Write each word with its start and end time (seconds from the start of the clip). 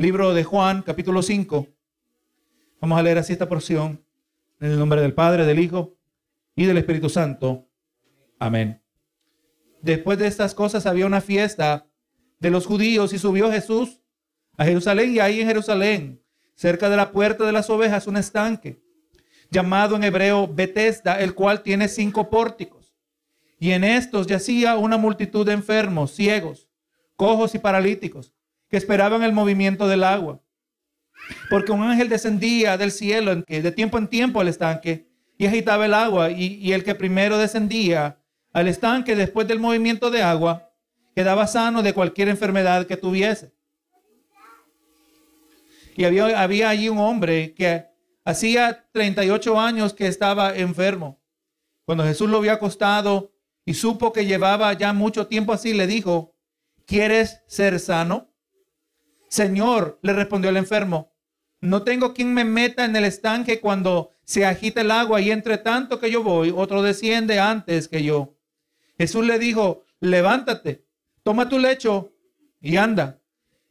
Libro 0.00 0.32
de 0.32 0.44
Juan, 0.44 0.80
capítulo 0.80 1.20
5. 1.20 1.68
Vamos 2.80 2.98
a 2.98 3.02
leer 3.02 3.18
así 3.18 3.34
esta 3.34 3.50
porción. 3.50 4.02
En 4.58 4.70
el 4.70 4.78
nombre 4.78 5.02
del 5.02 5.12
Padre, 5.12 5.44
del 5.44 5.58
Hijo 5.58 5.94
y 6.56 6.64
del 6.64 6.78
Espíritu 6.78 7.10
Santo. 7.10 7.68
Amén. 8.38 8.82
Después 9.82 10.18
de 10.18 10.26
estas 10.26 10.54
cosas 10.54 10.86
había 10.86 11.04
una 11.04 11.20
fiesta 11.20 11.86
de 12.38 12.48
los 12.48 12.64
judíos 12.64 13.12
y 13.12 13.18
subió 13.18 13.52
Jesús 13.52 14.00
a 14.56 14.64
Jerusalén 14.64 15.12
y 15.12 15.18
ahí 15.18 15.42
en 15.42 15.48
Jerusalén, 15.48 16.22
cerca 16.54 16.88
de 16.88 16.96
la 16.96 17.12
puerta 17.12 17.44
de 17.44 17.52
las 17.52 17.68
ovejas, 17.68 18.06
un 18.06 18.16
estanque 18.16 18.82
llamado 19.50 19.96
en 19.96 20.04
hebreo 20.04 20.48
Betesda, 20.48 21.20
el 21.20 21.34
cual 21.34 21.62
tiene 21.62 21.88
cinco 21.88 22.30
pórticos. 22.30 22.96
Y 23.58 23.72
en 23.72 23.84
estos 23.84 24.26
yacía 24.26 24.78
una 24.78 24.96
multitud 24.96 25.44
de 25.44 25.52
enfermos, 25.52 26.12
ciegos, 26.12 26.70
cojos 27.16 27.54
y 27.54 27.58
paralíticos, 27.58 28.32
que 28.70 28.76
esperaban 28.76 29.22
el 29.22 29.32
movimiento 29.32 29.88
del 29.88 30.04
agua. 30.04 30.40
Porque 31.50 31.72
un 31.72 31.82
ángel 31.82 32.08
descendía 32.08 32.76
del 32.78 32.92
cielo 32.92 33.34
de 33.36 33.72
tiempo 33.72 33.98
en 33.98 34.08
tiempo 34.08 34.40
al 34.40 34.48
estanque 34.48 35.08
y 35.36 35.46
agitaba 35.46 35.86
el 35.86 35.94
agua, 35.94 36.30
y, 36.30 36.56
y 36.56 36.72
el 36.72 36.84
que 36.84 36.94
primero 36.94 37.38
descendía 37.38 38.18
al 38.52 38.68
estanque 38.68 39.16
después 39.16 39.48
del 39.48 39.58
movimiento 39.58 40.10
de 40.10 40.22
agua, 40.22 40.70
quedaba 41.14 41.46
sano 41.46 41.82
de 41.82 41.94
cualquier 41.94 42.28
enfermedad 42.28 42.86
que 42.86 42.96
tuviese. 42.96 43.52
Y 45.96 46.04
había, 46.04 46.40
había 46.40 46.68
allí 46.68 46.88
un 46.88 46.98
hombre 46.98 47.54
que 47.54 47.86
hacía 48.24 48.86
38 48.92 49.58
años 49.60 49.92
que 49.92 50.06
estaba 50.06 50.54
enfermo. 50.54 51.20
Cuando 51.84 52.04
Jesús 52.04 52.30
lo 52.30 52.40
vio 52.40 52.52
acostado 52.52 53.32
y 53.64 53.74
supo 53.74 54.12
que 54.12 54.26
llevaba 54.26 54.72
ya 54.74 54.92
mucho 54.92 55.26
tiempo 55.26 55.52
así, 55.52 55.74
le 55.74 55.86
dijo, 55.86 56.34
¿quieres 56.86 57.42
ser 57.46 57.78
sano? 57.80 58.29
Señor, 59.30 60.00
le 60.02 60.12
respondió 60.12 60.50
el 60.50 60.56
enfermo, 60.56 61.14
no 61.60 61.84
tengo 61.84 62.12
quien 62.14 62.34
me 62.34 62.44
meta 62.44 62.84
en 62.84 62.96
el 62.96 63.04
estanque 63.04 63.60
cuando 63.60 64.10
se 64.24 64.44
agita 64.44 64.80
el 64.80 64.90
agua 64.90 65.20
y 65.20 65.30
entre 65.30 65.56
tanto 65.56 66.00
que 66.00 66.10
yo 66.10 66.24
voy, 66.24 66.52
otro 66.54 66.82
desciende 66.82 67.38
antes 67.38 67.86
que 67.86 68.02
yo. 68.02 68.34
Jesús 68.98 69.24
le 69.24 69.38
dijo, 69.38 69.84
levántate, 70.00 70.84
toma 71.22 71.48
tu 71.48 71.60
lecho 71.60 72.12
y 72.60 72.76
anda. 72.76 73.20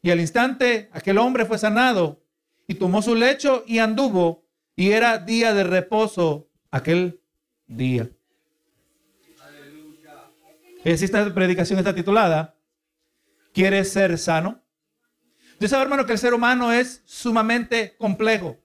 Y 0.01 0.11
al 0.11 0.21
instante 0.21 0.89
aquel 0.93 1.17
hombre 1.17 1.45
fue 1.45 1.57
sanado 1.57 2.23
y 2.65 2.75
tomó 2.75 3.01
su 3.01 3.13
lecho 3.13 3.65
y 3.67 3.79
anduvo 3.79 4.45
y 4.77 4.91
era 4.91 5.17
día 5.17 5.53
de 5.53 5.65
reposo 5.65 6.47
aquel 6.71 7.19
día. 7.67 8.09
Esta 10.85 11.33
predicación 11.33 11.79
está 11.79 11.93
titulada, 11.93 12.55
¿quieres 13.51 13.91
ser 13.91 14.17
sano? 14.17 14.63
Yo 15.59 15.67
sabe, 15.67 15.83
hermano, 15.83 16.05
que 16.05 16.13
el 16.13 16.19
ser 16.19 16.33
humano 16.33 16.71
es 16.71 17.01
sumamente 17.05 17.95
complejo. 17.97 18.57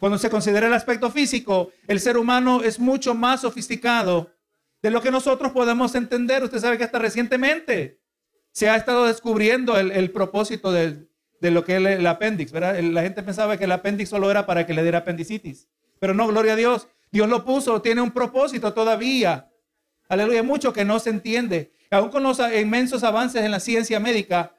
Cuando 0.00 0.18
se 0.18 0.28
considera 0.28 0.66
el 0.66 0.74
aspecto 0.74 1.10
físico, 1.10 1.70
el 1.86 2.00
ser 2.00 2.18
humano 2.18 2.62
es 2.62 2.78
mucho 2.78 3.14
más 3.14 3.42
sofisticado 3.42 4.32
de 4.82 4.90
lo 4.90 5.00
que 5.00 5.10
nosotros 5.10 5.52
podemos 5.52 5.94
entender. 5.94 6.42
Usted 6.42 6.58
sabe 6.58 6.76
que 6.76 6.84
hasta 6.84 6.98
recientemente 6.98 8.00
se 8.50 8.68
ha 8.68 8.76
estado 8.76 9.06
descubriendo 9.06 9.78
el, 9.78 10.10
propósito 10.10 10.72
de, 10.72 11.06
lo 11.40 11.64
que 11.64 11.76
es 11.76 11.86
el, 11.86 12.06
apéndice. 12.06 12.58
La 12.58 13.02
gente 13.02 13.22
pensaba 13.22 13.56
que 13.56 13.64
el 13.64 13.72
apéndice 13.72 14.10
solo 14.10 14.30
era 14.30 14.44
para 14.44 14.66
que 14.66 14.74
le 14.74 14.82
diera 14.82 14.98
apendicitis. 14.98 15.68
Pero 16.00 16.14
no, 16.14 16.26
gloria 16.26 16.54
a 16.54 16.56
Dios. 16.56 16.88
Dios 17.12 17.28
lo 17.28 17.44
puso, 17.44 17.80
tiene 17.80 18.00
un 18.00 18.10
propósito 18.10 18.74
todavía. 18.74 19.50
Aleluya, 20.08 20.42
mucho 20.42 20.72
que 20.72 20.84
no 20.84 20.98
se 20.98 21.10
entiende. 21.10 21.72
Aún 21.90 22.10
con 22.10 22.22
los 22.22 22.40
inmensos 22.60 23.04
avances 23.04 23.42
en 23.42 23.52
la 23.52 23.60
ciencia 23.60 24.00
médica, 24.00 24.55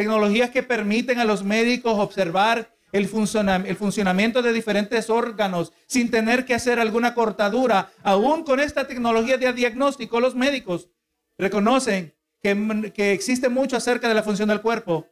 tecnologías 0.00 0.48
que 0.48 0.62
permiten 0.62 1.18
a 1.18 1.26
los 1.26 1.44
médicos 1.44 1.98
observar 1.98 2.74
el, 2.90 3.06
funcionamiento 3.06 4.40
de 4.40 4.54
diferentes 4.54 5.10
órganos 5.10 5.74
sin 5.86 6.10
tener 6.10 6.46
que 6.46 6.54
hacer 6.54 6.80
alguna 6.80 7.12
cortadura. 7.12 7.92
Aún 8.02 8.42
con 8.42 8.60
esta 8.60 8.86
tecnología 8.86 9.36
de 9.36 9.52
diagnóstico, 9.52 10.18
los 10.18 10.34
médicos 10.34 10.88
reconocen 11.36 12.14
que, 12.42 12.90
que 12.94 13.12
existe 13.12 13.50
mucho 13.50 13.76
acerca 13.76 14.08
de 14.08 14.14
la 14.14 14.22
función 14.22 14.48
del 14.48 14.62
cuerpo 14.62 15.06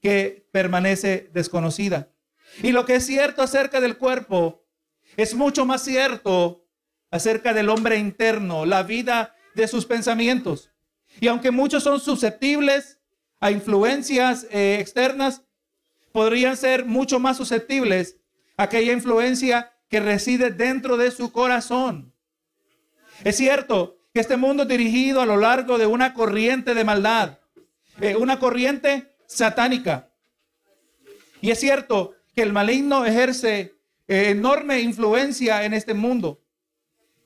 que 0.00 0.48
permanece 0.52 1.28
desconocida. 1.34 2.08
Y 2.62 2.70
lo 2.70 2.86
que 2.86 2.94
es 2.94 3.06
cierto 3.06 3.42
acerca 3.42 3.80
del 3.80 3.98
cuerpo 3.98 4.64
es 5.16 5.34
mucho 5.34 5.66
más 5.66 5.82
cierto 5.82 6.64
acerca 7.10 7.52
del 7.52 7.70
hombre 7.70 7.96
interno, 7.96 8.66
la 8.66 8.84
vida 8.84 9.34
de 9.56 9.66
sus 9.66 9.84
pensamientos. 9.84 10.70
Y 11.18 11.26
aunque 11.26 11.50
muchos 11.50 11.82
son 11.82 11.98
susceptibles 11.98 12.97
a 13.40 13.50
influencias 13.50 14.46
eh, 14.50 14.78
externas, 14.80 15.42
podrían 16.12 16.56
ser 16.56 16.84
mucho 16.84 17.20
más 17.20 17.36
susceptibles 17.36 18.16
a 18.56 18.64
aquella 18.64 18.92
influencia 18.92 19.72
que 19.88 20.00
reside 20.00 20.50
dentro 20.50 20.96
de 20.96 21.10
su 21.10 21.32
corazón. 21.32 22.12
Es 23.24 23.36
cierto 23.36 23.98
que 24.12 24.20
este 24.20 24.36
mundo 24.36 24.62
es 24.64 24.68
dirigido 24.68 25.20
a 25.20 25.26
lo 25.26 25.36
largo 25.36 25.78
de 25.78 25.86
una 25.86 26.14
corriente 26.14 26.74
de 26.74 26.84
maldad, 26.84 27.38
eh, 28.00 28.16
una 28.16 28.38
corriente 28.38 29.14
satánica. 29.26 30.10
Y 31.40 31.50
es 31.50 31.60
cierto 31.60 32.14
que 32.34 32.42
el 32.42 32.52
maligno 32.52 33.04
ejerce 33.04 33.78
eh, 34.06 34.30
enorme 34.30 34.80
influencia 34.80 35.64
en 35.64 35.74
este 35.74 35.94
mundo. 35.94 36.42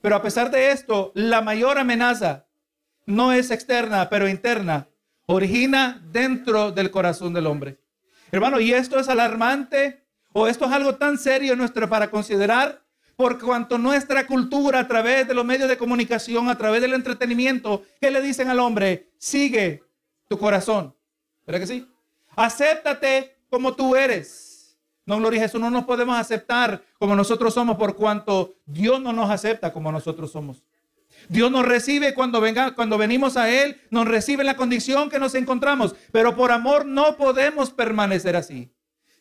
Pero 0.01 0.17
a 0.17 0.23
pesar 0.23 0.51
de 0.51 0.73
esto, 0.73 1.13
la 1.15 1.41
mayor 1.41 1.79
amenaza 1.79 2.47
no 3.07 3.33
es 3.33 3.51
externa, 3.51 4.09
pero 4.09 4.29
interna. 4.29 4.89
Origina 5.33 5.99
dentro 6.13 6.73
del 6.73 6.91
corazón 6.91 7.33
del 7.33 7.47
hombre. 7.47 7.79
Hermano, 8.31 8.61
y 8.61 8.75
esto 8.75 8.99
es 8.99 9.09
alarmante 9.09 10.05
o 10.35 10.47
esto 10.47 10.67
es 10.67 10.73
algo 10.73 10.97
tan 10.97 11.17
serio 11.17 11.57
nuestro 11.57 11.89
para 11.89 12.11
considerar 12.11 12.83
por 13.17 13.39
cuanto 13.39 13.79
nuestra 13.79 14.27
cultura 14.27 14.81
a 14.81 14.89
través 14.89 15.27
de 15.27 15.33
los 15.33 15.47
medios 15.47 15.71
de 15.71 15.79
comunicación, 15.79 16.51
a 16.51 16.59
través 16.59 16.83
del 16.83 16.93
entretenimiento, 16.93 17.83
¿qué 17.99 18.11
le 18.11 18.21
dicen 18.21 18.49
al 18.49 18.61
hombre? 18.61 19.09
Sigue 19.17 19.83
tu 20.29 20.37
corazón. 20.37 20.95
¿Verdad 21.47 21.61
que 21.61 21.67
sí? 21.67 21.89
Acéptate 22.37 23.39
como 23.49 23.75
tú 23.75 23.97
eres. 23.97 24.77
No, 25.07 25.17
gloria 25.17 25.41
a 25.41 25.45
Jesús, 25.45 25.63
no 25.63 25.71
nos 25.71 25.85
podemos 25.85 26.19
aceptar 26.19 26.85
como 26.99 27.17
nosotros 27.17 27.55
somos 27.55 27.79
por 27.79 27.97
cuanto 27.97 28.57
Dios 28.67 29.01
no 29.01 29.15
nos 29.15 29.31
acepta 29.31 29.73
como 29.73 29.91
nosotros 29.91 30.31
somos. 30.31 30.63
Dios 31.29 31.51
nos 31.51 31.65
recibe 31.65 32.15
cuando, 32.15 32.41
venga, 32.41 32.75
cuando 32.75 32.99
venimos 32.99 33.37
a 33.37 33.51
Él, 33.51 33.81
nos 33.91 34.07
recibe 34.07 34.43
en 34.43 34.47
la 34.47 34.57
condición 34.57 35.11
que 35.11 35.19
nos 35.19 35.35
encontramos, 35.35 35.95
pero 36.11 36.37
por 36.37 36.53
amor 36.53 36.87
no 36.87 37.17
podemos 37.17 37.71
permanecer 37.71 38.37
así. 38.37 38.71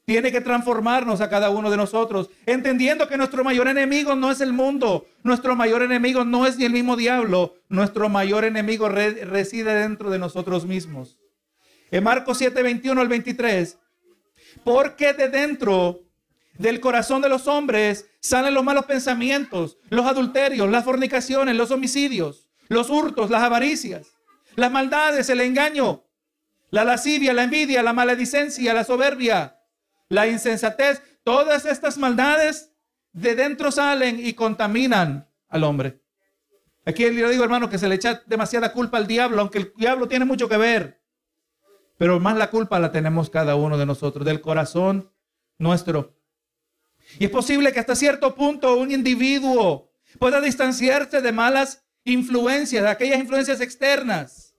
Tiene 0.05 0.31
que 0.31 0.41
transformarnos 0.41 1.21
a 1.21 1.29
cada 1.29 1.51
uno 1.51 1.69
de 1.69 1.77
nosotros, 1.77 2.29
entendiendo 2.45 3.07
que 3.07 3.17
nuestro 3.17 3.43
mayor 3.43 3.67
enemigo 3.67 4.15
no 4.15 4.31
es 4.31 4.41
el 4.41 4.51
mundo, 4.51 5.05
nuestro 5.23 5.55
mayor 5.55 5.83
enemigo 5.83 6.25
no 6.25 6.47
es 6.47 6.57
ni 6.57 6.65
el 6.65 6.73
mismo 6.73 6.97
diablo, 6.97 7.55
nuestro 7.69 8.09
mayor 8.09 8.43
enemigo 8.43 8.89
reside 8.89 9.73
dentro 9.73 10.09
de 10.09 10.19
nosotros 10.19 10.65
mismos. 10.65 11.19
En 11.91 12.03
Marcos 12.03 12.39
7, 12.39 12.63
21 12.63 12.99
al 12.99 13.07
23, 13.07 13.77
porque 14.63 15.13
de 15.13 15.29
dentro 15.29 16.01
del 16.61 16.79
corazón 16.79 17.21
de 17.21 17.29
los 17.29 17.47
hombres 17.47 18.07
salen 18.19 18.53
los 18.53 18.63
malos 18.63 18.85
pensamientos, 18.85 19.77
los 19.89 20.05
adulterios, 20.05 20.69
las 20.69 20.85
fornicaciones, 20.85 21.55
los 21.55 21.71
homicidios, 21.71 22.49
los 22.67 22.89
hurtos, 22.89 23.31
las 23.31 23.41
avaricias, 23.41 24.07
las 24.55 24.71
maldades, 24.71 25.29
el 25.29 25.41
engaño, 25.41 26.03
la 26.69 26.83
lascivia, 26.83 27.33
la 27.33 27.43
envidia, 27.43 27.81
la 27.81 27.93
maledicencia, 27.93 28.73
la 28.73 28.83
soberbia, 28.83 29.57
la 30.07 30.27
insensatez. 30.27 31.01
Todas 31.23 31.65
estas 31.65 31.97
maldades 31.97 32.71
de 33.11 33.35
dentro 33.35 33.71
salen 33.71 34.23
y 34.23 34.33
contaminan 34.33 35.27
al 35.49 35.63
hombre. 35.63 35.99
Aquí 36.85 37.09
le 37.09 37.29
digo, 37.29 37.43
hermano, 37.43 37.69
que 37.69 37.77
se 37.79 37.87
le 37.87 37.95
echa 37.95 38.21
demasiada 38.27 38.71
culpa 38.71 38.97
al 38.97 39.07
diablo, 39.07 39.41
aunque 39.41 39.57
el 39.57 39.73
diablo 39.75 40.07
tiene 40.07 40.25
mucho 40.25 40.47
que 40.47 40.57
ver. 40.57 41.01
Pero 41.97 42.19
más 42.19 42.37
la 42.37 42.49
culpa 42.49 42.79
la 42.79 42.91
tenemos 42.91 43.29
cada 43.29 43.55
uno 43.55 43.77
de 43.77 43.85
nosotros, 43.85 44.25
del 44.25 44.41
corazón 44.41 45.11
nuestro. 45.57 46.20
Y 47.19 47.25
es 47.25 47.31
posible 47.31 47.71
que 47.71 47.79
hasta 47.79 47.95
cierto 47.95 48.35
punto 48.35 48.75
un 48.77 48.91
individuo 48.91 49.91
pueda 50.19 50.41
distanciarse 50.41 51.21
de 51.21 51.31
malas 51.31 51.83
influencias, 52.03 52.83
de 52.83 52.89
aquellas 52.89 53.19
influencias 53.19 53.61
externas. 53.61 54.55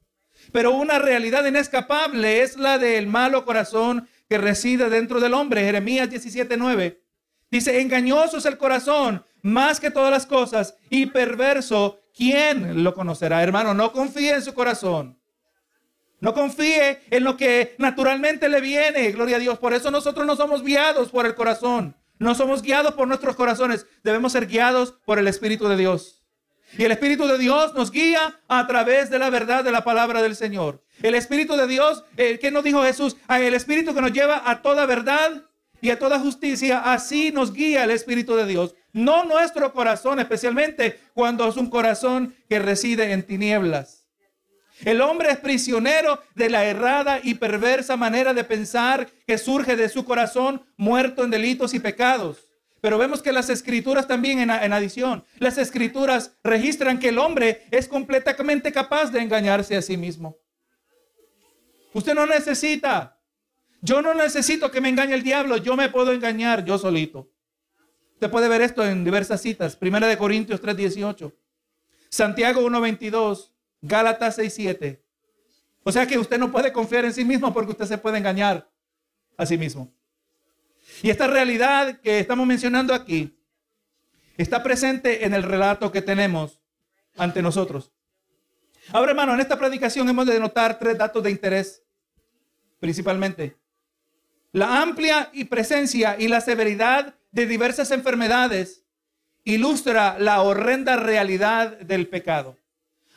Pero 0.52 0.72
una 0.72 0.98
realidad 0.98 1.44
inescapable 1.44 2.42
es 2.42 2.56
la 2.56 2.78
del 2.78 3.06
malo 3.06 3.44
corazón 3.44 4.08
que 4.28 4.38
reside 4.38 4.88
dentro 4.90 5.20
del 5.20 5.34
hombre. 5.34 5.64
Jeremías 5.64 6.08
17:9 6.08 6.98
dice, 7.50 7.80
engañoso 7.80 8.38
es 8.38 8.46
el 8.46 8.58
corazón 8.58 9.24
más 9.42 9.80
que 9.80 9.90
todas 9.90 10.10
las 10.10 10.24
cosas 10.24 10.76
y 10.88 11.06
perverso, 11.06 12.00
¿quién 12.14 12.82
lo 12.82 12.94
conocerá? 12.94 13.42
Hermano, 13.42 13.74
no 13.74 13.92
confíe 13.92 14.34
en 14.34 14.42
su 14.42 14.54
corazón. 14.54 15.18
No 16.20 16.32
confíe 16.32 17.00
en 17.10 17.24
lo 17.24 17.36
que 17.36 17.74
naturalmente 17.78 18.48
le 18.48 18.60
viene, 18.60 19.10
gloria 19.10 19.36
a 19.36 19.40
Dios. 19.40 19.58
Por 19.58 19.74
eso 19.74 19.90
nosotros 19.90 20.24
no 20.24 20.36
somos 20.36 20.62
guiados 20.62 21.10
por 21.10 21.26
el 21.26 21.34
corazón. 21.34 21.96
No 22.18 22.34
somos 22.34 22.62
guiados 22.62 22.94
por 22.94 23.08
nuestros 23.08 23.36
corazones, 23.36 23.86
debemos 24.04 24.32
ser 24.32 24.46
guiados 24.46 24.94
por 25.04 25.18
el 25.18 25.28
Espíritu 25.28 25.68
de 25.68 25.76
Dios. 25.76 26.22
Y 26.78 26.84
el 26.84 26.92
Espíritu 26.92 27.26
de 27.26 27.36
Dios 27.36 27.74
nos 27.74 27.90
guía 27.90 28.40
a 28.48 28.66
través 28.66 29.10
de 29.10 29.18
la 29.18 29.28
verdad 29.28 29.62
de 29.62 29.72
la 29.72 29.84
palabra 29.84 30.22
del 30.22 30.36
Señor. 30.36 30.82
El 31.02 31.14
Espíritu 31.14 31.56
de 31.56 31.66
Dios, 31.66 32.04
eh, 32.16 32.38
¿qué 32.40 32.50
nos 32.50 32.64
dijo 32.64 32.82
Jesús? 32.82 33.16
Ah, 33.28 33.40
el 33.40 33.54
Espíritu 33.54 33.94
que 33.94 34.00
nos 34.00 34.12
lleva 34.12 34.48
a 34.48 34.62
toda 34.62 34.86
verdad 34.86 35.42
y 35.82 35.90
a 35.90 35.98
toda 35.98 36.18
justicia. 36.18 36.78
Así 36.78 37.30
nos 37.30 37.52
guía 37.52 37.84
el 37.84 37.90
Espíritu 37.90 38.36
de 38.36 38.46
Dios. 38.46 38.74
No 38.92 39.24
nuestro 39.24 39.72
corazón, 39.72 40.18
especialmente 40.18 40.98
cuando 41.12 41.46
es 41.46 41.56
un 41.56 41.68
corazón 41.68 42.34
que 42.48 42.58
reside 42.58 43.12
en 43.12 43.22
tinieblas. 43.26 44.01
El 44.84 45.00
hombre 45.00 45.30
es 45.30 45.38
prisionero 45.38 46.20
de 46.34 46.50
la 46.50 46.64
errada 46.64 47.20
y 47.22 47.34
perversa 47.34 47.96
manera 47.96 48.34
de 48.34 48.44
pensar 48.44 49.08
que 49.26 49.38
surge 49.38 49.76
de 49.76 49.88
su 49.88 50.04
corazón 50.04 50.64
muerto 50.76 51.22
en 51.24 51.30
delitos 51.30 51.72
y 51.74 51.80
pecados. 51.80 52.48
Pero 52.80 52.98
vemos 52.98 53.22
que 53.22 53.30
las 53.30 53.48
escrituras 53.48 54.08
también 54.08 54.40
en, 54.40 54.50
adición, 54.50 55.24
las 55.38 55.56
escrituras 55.56 56.36
registran 56.42 56.98
que 56.98 57.10
el 57.10 57.18
hombre 57.18 57.62
es 57.70 57.86
completamente 57.86 58.72
capaz 58.72 59.12
de 59.12 59.20
engañarse 59.20 59.76
a 59.76 59.82
sí 59.82 59.96
mismo. 59.96 60.36
Usted 61.92 62.14
no 62.14 62.26
necesita, 62.26 63.20
yo 63.82 64.02
no 64.02 64.14
necesito 64.14 64.72
que 64.72 64.80
me 64.80 64.88
engañe 64.88 65.14
el 65.14 65.22
diablo, 65.22 65.58
yo 65.58 65.76
me 65.76 65.90
puedo 65.90 66.12
engañar 66.12 66.64
yo 66.64 66.76
solito. 66.76 67.30
Usted 68.14 68.30
puede 68.30 68.48
ver 68.48 68.62
esto 68.62 68.84
en 68.84 69.04
diversas 69.04 69.40
citas. 69.40 69.76
Primera 69.76 70.08
de 70.08 70.18
Corintios 70.18 70.60
3:18, 70.60 71.32
Santiago 72.08 72.62
1:22, 72.62 73.51
Gálatas 73.82 74.38
6:7. 74.38 75.02
O 75.82 75.90
sea 75.90 76.06
que 76.06 76.16
usted 76.16 76.38
no 76.38 76.50
puede 76.52 76.72
confiar 76.72 77.04
en 77.04 77.12
sí 77.12 77.24
mismo 77.24 77.52
porque 77.52 77.72
usted 77.72 77.86
se 77.86 77.98
puede 77.98 78.18
engañar 78.18 78.70
a 79.36 79.44
sí 79.44 79.58
mismo. 79.58 79.92
Y 81.02 81.10
esta 81.10 81.26
realidad 81.26 82.00
que 82.00 82.20
estamos 82.20 82.46
mencionando 82.46 82.94
aquí 82.94 83.36
está 84.36 84.62
presente 84.62 85.26
en 85.26 85.34
el 85.34 85.42
relato 85.42 85.90
que 85.90 86.02
tenemos 86.02 86.60
ante 87.16 87.42
nosotros. 87.42 87.92
Ahora, 88.92 89.10
hermano, 89.10 89.34
en 89.34 89.40
esta 89.40 89.58
predicación 89.58 90.08
hemos 90.08 90.26
de 90.26 90.38
notar 90.40 90.78
tres 90.78 90.96
datos 90.96 91.22
de 91.22 91.30
interés, 91.30 91.82
principalmente. 92.80 93.56
La 94.52 94.82
amplia 94.82 95.30
y 95.32 95.44
presencia 95.44 96.16
y 96.18 96.28
la 96.28 96.40
severidad 96.40 97.14
de 97.30 97.46
diversas 97.46 97.90
enfermedades 97.90 98.84
ilustra 99.44 100.18
la 100.18 100.42
horrenda 100.42 100.96
realidad 100.96 101.78
del 101.78 102.08
pecado. 102.08 102.56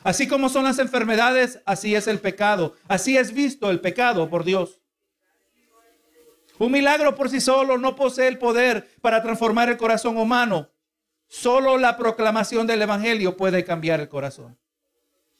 Así 0.06 0.28
como 0.28 0.48
son 0.48 0.62
las 0.62 0.78
enfermedades, 0.78 1.60
así 1.64 1.96
es 1.96 2.06
el 2.06 2.20
pecado. 2.20 2.76
Así 2.86 3.16
es 3.16 3.32
visto 3.32 3.72
el 3.72 3.80
pecado 3.80 4.30
por 4.30 4.44
Dios. 4.44 4.80
Un 6.60 6.70
milagro 6.70 7.16
por 7.16 7.28
sí 7.28 7.40
solo 7.40 7.76
no 7.76 7.96
posee 7.96 8.28
el 8.28 8.38
poder 8.38 8.88
para 9.00 9.20
transformar 9.20 9.68
el 9.68 9.76
corazón 9.76 10.16
humano. 10.16 10.70
Solo 11.26 11.76
la 11.76 11.96
proclamación 11.96 12.68
del 12.68 12.82
Evangelio 12.82 13.36
puede 13.36 13.64
cambiar 13.64 13.98
el 13.98 14.08
corazón. 14.08 14.56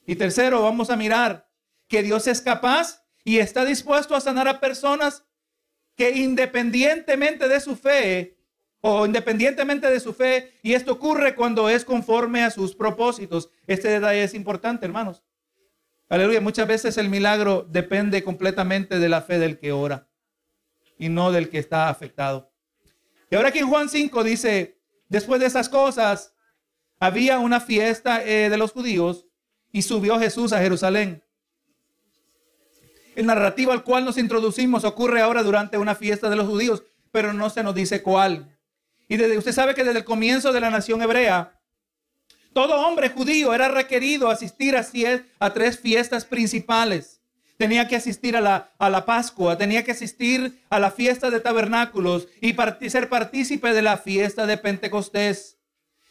Y 0.05 0.17
tercero, 0.17 0.61
vamos 0.63 0.91
a 0.91 0.97
mirar 0.97 1.49
que 1.87 2.03
Dios 2.03 2.27
es 2.27 2.41
capaz 2.41 3.05
y 3.23 3.39
está 3.39 3.65
dispuesto 3.65 4.17
a 4.17 4.21
sanar 4.21 4.49
a 4.49 4.59
personas 4.59 5.23
que 5.95 6.11
independientemente 6.11 7.47
de 7.47 7.61
su 7.61 7.77
fe 7.77 8.36
o 8.89 9.05
independientemente 9.05 9.91
de 9.91 9.99
su 9.99 10.15
fe, 10.15 10.53
y 10.63 10.75
esto 10.75 10.93
ocurre 10.93 11.35
cuando 11.35 11.69
es 11.69 11.85
conforme 11.85 12.45
a 12.45 12.53
sus 12.53 12.77
propósitos. 12.77 13.51
Este 13.67 13.89
detalle 13.89 14.23
es 14.23 14.33
importante, 14.33 14.87
hermanos. 14.87 15.25
Aleluya, 16.09 16.41
muchas 16.41 16.69
veces 16.69 16.97
el 16.97 17.09
milagro 17.09 17.67
depende 17.69 18.23
completamente 18.23 19.01
de 19.01 19.09
la 19.09 19.23
fe 19.23 19.41
del 19.41 19.59
que 19.59 19.73
ora 19.73 20.09
y 20.99 21.09
no 21.09 21.33
del 21.33 21.51
que 21.51 21.59
está 21.59 21.89
afectado. 21.89 22.53
Y 23.29 23.35
ahora 23.35 23.49
aquí 23.49 23.59
en 23.59 23.69
Juan 23.69 23.89
5 23.89 24.23
dice, 24.23 24.79
después 25.09 25.41
de 25.41 25.47
esas 25.47 25.69
cosas, 25.69 26.33
había 27.01 27.41
una 27.41 27.59
fiesta 27.59 28.23
eh, 28.25 28.49
de 28.49 28.57
los 28.57 28.71
judíos 28.71 29.27
y 29.73 29.83
subió 29.83 30.17
Jesús 30.21 30.53
a 30.53 30.61
Jerusalén. 30.61 31.25
El 33.17 33.27
narrativo 33.27 33.73
al 33.73 33.83
cual 33.83 34.05
nos 34.05 34.17
introducimos 34.17 34.85
ocurre 34.85 35.23
ahora 35.23 35.43
durante 35.43 35.77
una 35.77 35.97
fiesta 35.97 36.31
de 36.31 36.37
los 36.37 36.47
judíos, 36.47 36.85
pero 37.11 37.33
no 37.33 37.51
se 37.51 37.65
nos 37.65 37.75
dice 37.75 38.01
cuál. 38.01 38.56
Y 39.09 39.17
desde, 39.17 39.39
usted 39.39 39.53
sabe 39.53 39.75
que 39.75 39.85
desde 39.85 40.01
el 40.01 40.05
comienzo 40.05 40.53
de 40.53 40.61
la 40.61 40.71
nación 40.71 41.01
hebrea, 41.03 41.61
todo 42.53 42.87
hombre 42.87 43.11
judío 43.11 43.53
era 43.53 43.69
requerido 43.69 44.31
asistir 44.31 44.77
a, 44.77 44.87
a 45.39 45.53
tres 45.53 45.79
fiestas 45.79 46.25
principales. 46.25 47.21
Tenía 47.59 47.89
que 47.89 47.97
asistir 47.97 48.37
a 48.37 48.41
la, 48.41 48.73
a 48.79 48.91
la 48.91 49.07
Pascua, 49.07 49.57
tenía 49.57 49.85
que 49.85 49.93
asistir 49.93 50.63
a 50.69 50.79
la 50.79 50.91
fiesta 50.91 51.31
de 51.31 51.41
tabernáculos 51.41 52.29
y 52.41 52.55
ser 52.89 53.09
partícipe 53.09 53.73
de 53.73 53.83
la 53.83 53.97
fiesta 53.97 54.47
de 54.47 54.59
Pentecostés. 54.59 55.56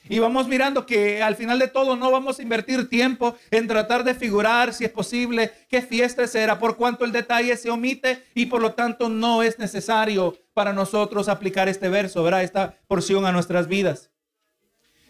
Y 0.07 0.19
vamos 0.19 0.48
mirando 0.48 0.86
que 0.86 1.24
al 1.24 1.36
final 1.36 1.57
de 1.57 1.68
todo 1.68 1.96
no 1.96 2.12
vamos 2.12 2.38
a 2.38 2.44
invertir 2.44 2.88
tiempo 2.90 3.36
en 3.50 3.68
tratar 3.68 4.04
de 4.04 4.13
figurar, 4.13 4.74
si 4.74 4.86
es 4.86 4.92
posible, 4.92 5.52
qué 5.68 5.81
fiesta 5.81 6.28
será, 6.28 6.60
por 6.60 6.78
cuanto 6.78 7.06
el 7.06 7.12
detalle 7.12 7.57
se 7.57 7.72
omite 7.72 8.24
y 8.36 8.46
por 8.46 8.62
lo 8.62 8.74
tanto 8.74 9.10
no 9.10 9.42
es 9.42 9.57
necesario 9.57 10.38
para 10.54 10.74
nosotros 10.74 11.28
aplicar 11.28 11.68
este 11.69 11.90
verso, 11.90 12.22
¿verdad? 12.22 12.44
Esta 12.44 12.78
porción 12.88 13.25
a 13.25 13.31
nuestras 13.31 13.68
vidas. 13.68 14.12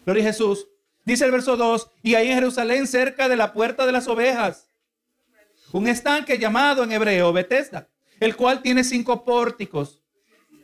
Gloria 0.06 0.24
a 0.24 0.26
Jesús. 0.28 0.68
Dice 1.04 1.24
el 1.24 1.30
verso 1.30 1.56
2, 1.56 1.90
y 2.02 2.14
ahí 2.14 2.28
en 2.28 2.34
Jerusalén, 2.34 2.86
cerca 2.86 3.28
de 3.28 3.36
la 3.36 3.52
puerta 3.52 3.86
de 3.86 3.92
las 3.92 4.08
ovejas, 4.08 4.66
un 5.72 5.86
estanque 5.86 6.38
llamado 6.38 6.82
en 6.82 6.90
hebreo 6.90 7.32
Bethesda, 7.32 7.88
el 8.18 8.34
cual 8.34 8.62
tiene 8.62 8.82
cinco 8.82 9.24
pórticos. 9.24 10.02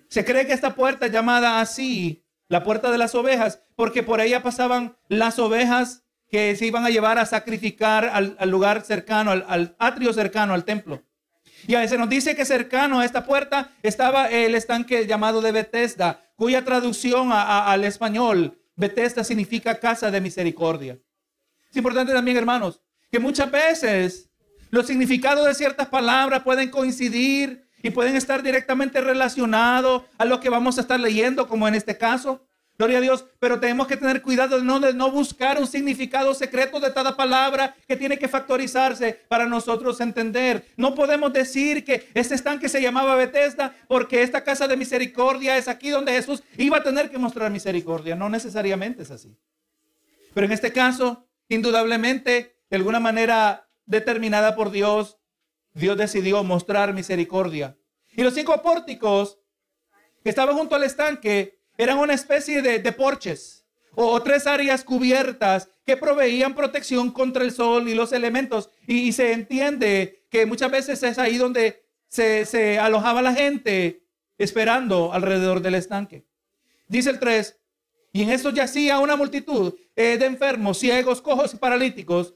Se 0.09 0.25
cree 0.25 0.47
que 0.47 0.53
esta 0.53 0.75
puerta 0.75 1.07
llamada 1.07 1.61
así 1.61 2.22
la 2.49 2.63
puerta 2.63 2.91
de 2.91 2.99
las 2.99 3.15
ovejas, 3.15 3.63
porque 3.77 4.03
por 4.03 4.21
ella 4.21 4.43
pasaban 4.43 4.97
las 5.09 5.39
ovejas 5.39 6.05
que 6.29 6.57
se 6.57 6.67
iban 6.67 6.85
a 6.85 6.91
llevar 6.91 7.19
a 7.19 7.27
sacrificar 7.27 8.07
al, 8.07 8.37
lugar 8.49 8.83
cercano, 8.83 9.31
al, 9.31 9.77
atrio 9.79 10.13
cercano 10.13 10.55
al 10.55 10.65
templo. 10.65 11.03
Y 11.67 11.75
a 11.75 11.81
veces 11.81 11.99
nos 11.99 12.09
dice 12.09 12.35
que 12.35 12.45
cercano 12.45 13.01
a 13.01 13.05
esta 13.05 13.25
puerta 13.25 13.71
estaba 13.83 14.29
el 14.31 14.55
estanque 14.55 15.07
llamado 15.07 15.41
de 15.43 15.53
Bethesda, 15.53 16.21
cuya 16.37 16.65
traducción 16.65 17.31
al 17.33 17.85
español, 17.85 18.59
Bethesda 18.77 19.23
significa 19.23 19.79
casa 19.79 20.11
de 20.11 20.21
misericordia. 20.21 20.99
Es 21.71 21.77
importante 21.77 22.13
también, 22.13 22.37
hermanos, 22.37 22.81
que 23.11 23.19
muchas 23.19 23.51
veces 23.51 24.31
los 24.71 24.87
significados 24.87 25.47
de 25.47 25.55
ciertas 25.55 25.89
palabras 25.89 26.43
pueden 26.43 26.71
coincidir 26.71 27.62
y 27.83 27.91
pueden 27.91 28.17
estar 28.17 28.43
directamente 28.43 29.01
relacionados 29.01 30.03
a 30.17 30.25
lo 30.25 30.41
que 30.41 30.49
vamos 30.49 30.79
a 30.79 30.83
estar 30.83 31.01
leyendo, 31.01 31.49
como 31.49 31.67
en 31.69 31.75
este 31.75 31.99
caso. 31.99 32.47
Gloria 32.79 32.99
a 32.99 33.01
Dios, 33.03 33.27
pero 33.39 33.61
tenemos 33.61 33.87
que 33.87 33.97
tener 33.97 34.23
cuidado 34.23 34.59
de 34.59 34.95
no, 34.95 35.11
buscar 35.11 35.59
un 35.59 35.67
significado 35.67 36.33
secreto 36.33 36.81
de 36.81 36.93
cada 36.93 37.17
palabra 37.17 37.77
que 37.87 37.97
tiene 37.97 38.19
que 38.19 38.29
factorizarse 38.29 39.21
para 39.29 39.47
nosotros 39.47 40.01
entender. 40.01 40.67
No 40.77 40.95
podemos 40.95 41.33
decir 41.33 41.85
que 41.85 42.09
este 42.15 42.35
estanque 42.35 42.69
se 42.69 42.81
llamaba 42.81 43.15
Bethesda 43.15 43.77
porque 43.89 44.23
esta 44.23 44.43
casa 44.43 44.67
de 44.67 44.77
misericordia 44.77 45.59
es 45.59 45.69
aquí 45.69 45.91
donde 45.91 46.13
Jesús 46.13 46.43
iba 46.57 46.79
a 46.79 46.83
tener 46.83 47.11
que 47.11 47.19
mostrar 47.19 47.51
misericordia. 47.51 48.17
No 48.17 48.29
necesariamente 48.31 49.03
es 49.03 49.11
así. 49.11 49.37
Pero 50.33 50.47
en 50.47 50.53
este 50.53 50.73
caso, 50.73 51.29
indudablemente, 51.49 52.57
de 52.71 52.77
alguna 52.77 53.01
manera 53.01 53.69
determinada 53.85 54.57
por 54.57 54.71
Dios, 54.71 55.19
Dios 55.75 55.97
decidió 55.97 56.43
mostrar 56.45 56.93
misericordia. 56.93 57.77
Y 58.11 58.23
los 58.23 58.35
cinco 58.35 58.61
pórticos 58.63 59.39
que 60.23 60.31
estaban 60.31 60.57
junto 60.57 60.75
al 60.75 60.85
estanque 60.85 61.59
eran 61.79 61.99
una 61.99 62.15
especie 62.15 62.63
de, 62.63 62.93
porches 62.93 63.65
o, 63.95 64.23
tres 64.23 64.47
áreas 64.47 64.85
cubiertas 64.85 65.69
que 65.85 65.97
proveían 65.97 66.55
protección 66.55 67.11
contra 67.11 67.43
el 67.45 67.53
sol 67.53 67.89
y 67.89 67.95
los 67.95 68.13
elementos. 68.13 68.71
Y, 68.87 69.13
se 69.13 69.33
entiende 69.33 70.25
que 70.31 70.47
muchas 70.47 70.71
veces 70.71 71.03
es 71.03 71.19
ahí 71.19 71.39
donde 71.39 71.85
se, 72.09 72.79
alojaba 72.79 73.23
la 73.23 73.33
gente 73.35 74.05
esperando 74.39 75.13
alrededor 75.13 75.61
del 75.61 75.75
estanque. 75.75 76.25
Dice 76.89 77.11
el 77.11 77.19
3, 77.19 77.59
y 78.13 78.23
en 78.23 78.31
esto 78.31 78.51
yacía 78.51 78.99
una 78.99 79.17
multitud 79.17 79.75
eh, 79.97 80.19
de 80.19 80.27
enfermos, 80.27 80.79
ciegos, 80.79 81.23
cojos 81.23 81.55
y 81.55 81.57
paralíticos 81.57 82.35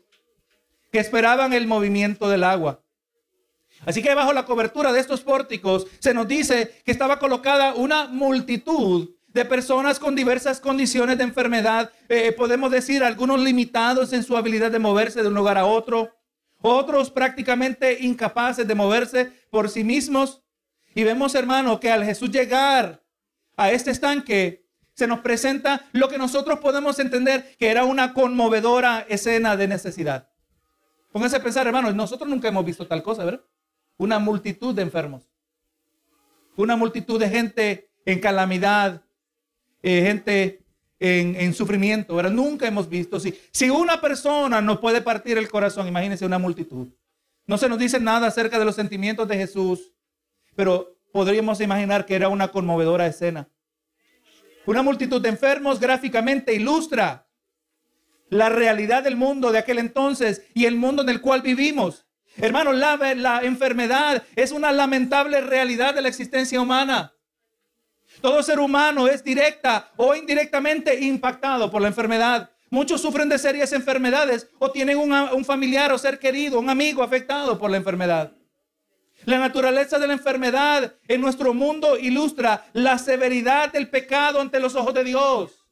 que 0.91 0.99
esperaban 0.99 1.53
el 1.53 1.67
movimiento 1.67 2.29
del 2.31 2.45
agua. 2.45 2.83
Así 3.85 4.03
que 4.03 4.15
bajo 4.15 4.33
la 4.33 4.47
cobertura 4.47 4.93
de 4.93 5.01
estos 5.01 5.21
pórticos 5.21 5.87
se 5.99 6.15
nos 6.15 6.27
dice 6.27 6.81
que 6.85 6.93
estaba 6.93 7.19
colocada 7.19 7.75
una 7.75 8.07
multitud 8.09 9.11
de 9.29 9.45
personas 9.45 9.99
con 9.99 10.17
diversas 10.17 10.61
condiciones 10.61 11.19
de 11.19 11.25
enfermedad. 11.25 11.93
Eh, 12.09 12.33
podemos 12.33 12.71
decir 12.71 13.05
algunos 13.05 13.41
limitados 13.41 14.13
en 14.13 14.23
su 14.23 14.37
habilidad 14.37 14.71
de 14.71 14.79
moverse 14.79 15.23
de 15.23 15.29
un 15.29 15.35
lugar 15.35 15.59
a 15.59 15.67
otro, 15.67 16.17
otros 16.63 17.11
prácticamente 17.11 17.99
incapaces 18.01 18.67
de 18.67 18.75
moverse 18.75 19.31
por 19.51 19.69
sí 19.69 19.85
mismos. 19.85 20.43
Y 20.95 21.05
vemos, 21.05 21.35
hermano, 21.35 21.79
que 21.79 21.93
al 21.93 22.05
Jesús 22.05 22.31
llegar 22.31 23.03
a 23.57 23.71
este 23.71 23.91
estanque, 23.91 24.67
se 24.97 25.07
nos 25.07 25.21
presenta 25.21 25.87
lo 25.93 26.09
que 26.09 26.17
nosotros 26.17 26.59
podemos 26.59 26.99
entender 26.99 27.55
que 27.59 27.69
era 27.69 27.85
una 27.85 28.15
conmovedora 28.15 29.05
escena 29.11 29.55
de 29.55 29.69
necesidad. 29.69 30.31
Pónganse 31.13 31.37
a 31.37 31.43
pensar, 31.43 31.67
hermanos, 31.67 31.95
nosotros 31.95 32.29
nunca 32.29 32.49
hemos 32.49 32.65
visto 32.65 32.87
tal 32.87 33.03
cosa, 33.03 33.25
¿verdad? 33.25 33.45
Una 33.97 34.19
multitud 34.19 34.75
de 34.75 34.83
enfermos, 34.83 35.31
una 36.57 36.77
multitud 36.77 37.19
de 37.19 37.29
gente 37.29 37.91
en 38.05 38.21
calamidad, 38.21 39.03
eh, 39.83 40.03
gente 40.03 40.63
en, 40.99 41.55
sufrimiento. 41.55 42.23
Nunca 42.31 42.67
hemos 42.67 42.89
visto. 42.89 43.21
Si, 43.21 43.35
si 43.51 43.69
una 43.71 44.01
persona 44.01 44.61
nos 44.61 44.79
puede 44.79 45.03
partir 45.03 45.39
el 45.39 45.49
corazón, 45.49 45.87
imagínense 45.87 46.25
una 46.25 46.39
multitud. 46.39 46.89
No 47.47 47.59
se 47.59 47.69
nos 47.69 47.79
dice 47.79 48.01
nada 48.01 48.27
acerca 48.27 48.59
de 48.59 48.65
los 48.65 48.75
sentimientos 48.75 49.29
de 49.29 49.37
Jesús, 49.37 49.93
pero 50.55 50.97
podríamos 51.13 51.61
imaginar 51.61 52.07
que 52.07 52.15
era 52.15 52.29
una 52.29 52.49
conmovedora 52.49 53.07
escena. 53.07 53.49
Una 54.67 54.83
multitud 54.83 55.21
de 55.21 55.29
enfermos 55.29 55.79
gráficamente 55.79 56.53
ilustra 56.55 57.29
la 58.29 58.49
realidad 58.49 59.05
del 59.05 59.17
mundo 59.17 59.53
de 59.53 59.59
aquel 59.59 59.79
entonces 59.79 60.43
y 60.55 60.65
el 60.65 60.75
mundo 60.75 61.03
en 61.03 61.09
el 61.09 61.21
cual 61.21 61.43
vivimos. 61.43 62.06
Hermanos, 62.39 62.77
la, 62.77 63.41
enfermedad 63.43 64.23
es 64.35 64.53
una 64.53 64.73
lamentable 64.73 65.41
realidad 65.41 65.95
de 65.95 66.03
la 66.03 66.09
existencia 66.09 66.61
humana. 66.61 67.15
Todo 68.21 68.43
ser 68.43 68.61
humano 68.61 69.09
es 69.09 69.25
directa 69.25 69.91
o 69.97 70.15
indirectamente 70.15 71.01
impactado 71.01 71.71
por 71.71 71.83
la 71.83 71.89
enfermedad. 71.89 72.51
Muchos 72.69 73.01
sufren 73.01 73.29
de 73.29 73.39
serias 73.39 73.73
enfermedades 73.73 74.49
o 74.59 74.71
tienen 74.71 74.99
un 74.99 75.45
familiar 75.45 75.93
o 75.93 75.99
ser 75.99 76.19
querido, 76.19 76.59
un 76.59 76.69
amigo 76.69 77.03
afectado 77.03 77.59
por 77.59 77.71
la 77.71 77.77
enfermedad. 77.77 78.33
La 79.25 79.39
naturaleza 79.39 79.99
de 79.99 80.07
la 80.07 80.13
enfermedad 80.13 80.95
en 81.09 81.21
nuestro 81.21 81.55
mundo 81.55 81.97
ilustra 81.99 82.67
la 82.73 82.99
severidad 82.99 83.73
del 83.73 83.89
pecado 83.89 84.41
ante 84.41 84.61
los 84.61 84.75
ojos 84.75 84.93
de 84.95 85.05
Dios. 85.05 85.67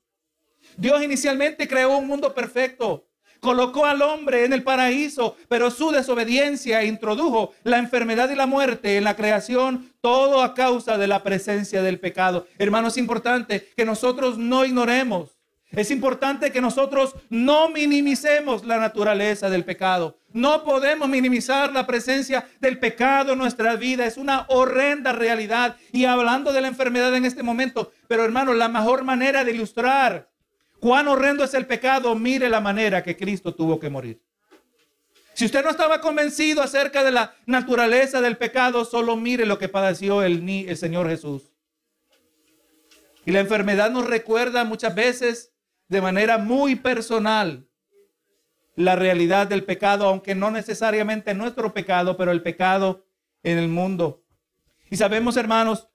Dios 0.76 1.02
inicialmente 1.02 1.68
creó 1.68 1.98
un 1.98 2.06
mundo 2.06 2.34
perfecto, 2.34 3.06
colocó 3.44 3.84
al 3.84 4.00
hombre 4.00 4.46
en 4.46 4.54
el 4.54 4.62
paraíso, 4.62 5.36
pero 5.48 5.70
su 5.70 5.90
desobediencia 5.90 6.82
introdujo 6.82 7.52
la 7.62 7.76
enfermedad 7.78 8.30
y 8.30 8.34
la 8.34 8.46
muerte 8.46 8.96
en 8.96 9.04
la 9.04 9.16
creación, 9.16 9.92
todo 10.00 10.42
a 10.42 10.54
causa 10.54 10.96
de 10.96 11.06
la 11.06 11.22
presencia 11.22 11.82
del 11.82 12.00
pecado. 12.00 12.46
Hermano, 12.56 12.88
es 12.88 12.96
importante 12.96 13.68
que 13.76 13.84
nosotros 13.84 14.38
no 14.38 14.64
ignoremos 14.64 15.34
es 15.76 15.90
importante 15.90 16.52
que 16.52 16.60
nosotros 16.60 17.16
no 17.30 17.68
minimicemos 17.68 18.64
la 18.64 18.78
naturaleza 18.78 19.50
del 19.50 19.64
pecado. 19.64 20.18
No 20.32 20.62
podemos 20.62 21.08
minimizar 21.08 21.72
la 21.72 21.86
presencia 21.86 22.46
del 22.60 22.78
pecado 22.78 23.32
en 23.32 23.38
nuestra 23.38 23.74
vida. 23.76 24.06
Es 24.06 24.16
una 24.16 24.46
horrenda 24.48 25.12
realidad. 25.12 25.76
Y 25.92 26.04
hablando 26.04 26.52
de 26.52 26.60
la 26.60 26.68
enfermedad 26.68 27.14
en 27.16 27.24
este 27.24 27.42
momento, 27.42 27.92
pero 28.06 28.24
hermano, 28.24 28.54
la 28.54 28.68
mejor 28.68 29.04
manera 29.04 29.44
de 29.44 29.52
ilustrar 29.52 30.28
cuán 30.84 31.08
horrendo 31.08 31.44
es 31.44 31.54
el 31.54 31.66
pecado, 31.66 32.14
mire 32.14 32.46
la 32.50 32.60
manera 32.60 33.02
que 33.02 33.16
Cristo 33.16 33.54
tuvo 33.54 33.80
que 33.80 33.88
morir. 33.88 34.22
Si 35.32 35.46
usted 35.46 35.64
no 35.64 35.70
estaba 35.70 36.02
convencido 36.02 36.60
acerca 36.60 37.02
de 37.02 37.10
la 37.10 37.34
naturaleza 37.46 38.20
del 38.20 38.36
pecado, 38.36 38.84
solo 38.84 39.16
mire 39.16 39.46
lo 39.46 39.58
que 39.58 39.70
padeció 39.70 40.22
el, 40.22 40.46
el 40.46 40.76
Señor 40.76 41.08
Jesús. 41.08 41.54
Y 43.24 43.32
la 43.32 43.40
enfermedad 43.40 43.90
nos 43.90 44.06
recuerda 44.06 44.62
muchas 44.64 44.94
veces 44.94 45.54
de 45.88 46.02
manera 46.02 46.36
muy 46.36 46.76
personal 46.76 47.66
la 48.76 48.94
realidad 48.94 49.46
del 49.46 49.64
pecado, 49.64 50.06
aunque 50.06 50.34
no 50.34 50.50
necesariamente 50.50 51.32
nuestro 51.32 51.72
pecado, 51.72 52.18
pero 52.18 52.30
el 52.30 52.42
pecado 52.42 53.06
en 53.42 53.56
el 53.56 53.68
mundo. 53.68 54.22
Y 54.90 54.98
sabemos, 54.98 55.38
hermanos, 55.38 55.88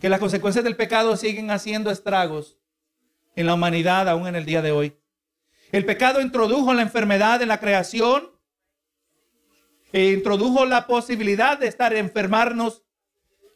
que 0.00 0.08
las 0.08 0.18
consecuencias 0.18 0.64
del 0.64 0.76
pecado 0.76 1.14
siguen 1.18 1.50
haciendo 1.50 1.90
estragos 1.90 2.58
en 3.36 3.46
la 3.46 3.54
humanidad 3.54 4.08
aún 4.08 4.26
en 4.26 4.36
el 4.36 4.44
día 4.44 4.62
de 4.62 4.72
hoy. 4.72 4.96
El 5.72 5.84
pecado 5.84 6.20
introdujo 6.20 6.72
la 6.74 6.82
enfermedad 6.82 7.42
en 7.42 7.48
la 7.48 7.58
creación 7.58 8.30
e 9.92 10.12
introdujo 10.12 10.66
la 10.66 10.86
posibilidad 10.86 11.58
de 11.58 11.68
estar 11.68 11.94
enfermarnos, 11.94 12.82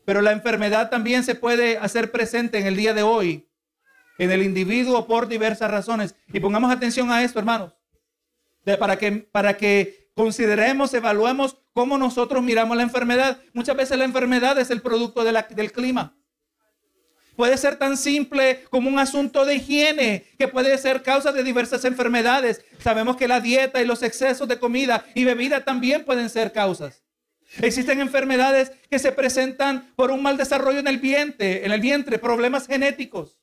pero 0.04 0.20
la 0.20 0.32
enfermedad 0.32 0.90
también 0.90 1.24
se 1.24 1.34
puede 1.34 1.78
hacer 1.78 2.10
presente 2.10 2.58
en 2.58 2.66
el 2.66 2.76
día 2.76 2.94
de 2.94 3.02
hoy 3.02 3.48
en 4.18 4.32
el 4.32 4.42
individuo 4.42 5.06
por 5.06 5.28
diversas 5.28 5.70
razones. 5.70 6.14
Y 6.32 6.40
pongamos 6.40 6.70
atención 6.70 7.10
a 7.10 7.22
esto, 7.22 7.38
hermanos, 7.38 7.72
para, 8.78 8.98
que, 8.98 9.12
para 9.12 9.56
que 9.56 10.10
consideremos, 10.14 10.92
evaluemos 10.92 11.56
cómo 11.72 11.96
nosotros 11.96 12.42
miramos 12.42 12.76
la 12.76 12.82
enfermedad. 12.82 13.40
Muchas 13.54 13.76
veces 13.76 13.96
la 13.96 14.04
enfermedad 14.04 14.58
es 14.58 14.70
el 14.70 14.82
producto 14.82 15.24
del 15.24 15.72
clima. 15.72 16.17
Puede 17.38 17.56
ser 17.56 17.76
tan 17.76 17.96
simple 17.96 18.64
como 18.68 18.90
un 18.90 18.98
asunto 18.98 19.44
de 19.44 19.54
higiene, 19.54 20.26
que 20.36 20.48
puede 20.48 20.76
ser 20.76 21.04
causa 21.04 21.30
de 21.30 21.44
diversas 21.44 21.84
enfermedades. 21.84 22.64
Sabemos 22.80 23.16
que 23.16 23.28
la 23.28 23.38
dieta 23.38 23.80
y 23.80 23.86
los 23.86 24.02
excesos 24.02 24.48
de 24.48 24.58
comida 24.58 25.06
y 25.14 25.24
bebida 25.24 25.64
también 25.64 26.04
pueden 26.04 26.30
ser 26.30 26.50
causas. 26.50 27.04
Existen 27.62 28.00
enfermedades 28.00 28.72
que 28.90 28.98
se 28.98 29.12
presentan 29.12 29.92
por 29.94 30.10
un 30.10 30.20
mal 30.20 30.36
desarrollo 30.36 30.80
en 30.80 30.88
el 30.88 30.98
vientre, 30.98 31.64
en 31.64 31.70
el 31.70 31.80
vientre, 31.80 32.18
problemas 32.18 32.66
genéticos. 32.66 33.38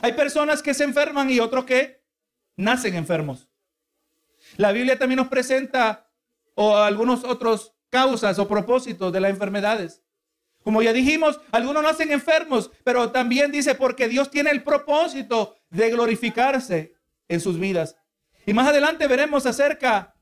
Hay 0.00 0.14
personas 0.14 0.62
que 0.62 0.72
se 0.72 0.84
enferman 0.84 1.28
y 1.28 1.38
otros 1.38 1.66
que 1.66 2.02
nacen 2.56 2.94
enfermos. 2.94 3.46
La 4.56 4.72
Biblia 4.72 4.98
también 4.98 5.18
nos 5.18 5.28
presenta 5.28 6.08
o 6.54 6.74
algunos 6.78 7.24
otros 7.24 7.74
causas 7.90 8.38
o 8.38 8.48
propósitos 8.48 9.12
de 9.12 9.20
las 9.20 9.32
enfermedades. 9.32 10.05
Como 10.66 10.82
ya 10.82 10.92
dijimos, 10.92 11.40
algunos 11.52 11.80
nacen 11.80 12.10
enfermos, 12.10 12.72
pero 12.82 13.12
también 13.12 13.52
dice 13.52 13.76
porque 13.76 14.08
Dios 14.08 14.32
tiene 14.32 14.50
el 14.50 14.64
propósito 14.64 15.54
de 15.70 15.90
glorificarse 15.90 16.96
en 17.28 17.40
sus 17.40 17.60
vidas. 17.60 17.96
Y 18.44 18.52
más 18.52 18.66
adelante 18.66 19.06
veremos 19.06 19.46
acerca, 19.46 20.16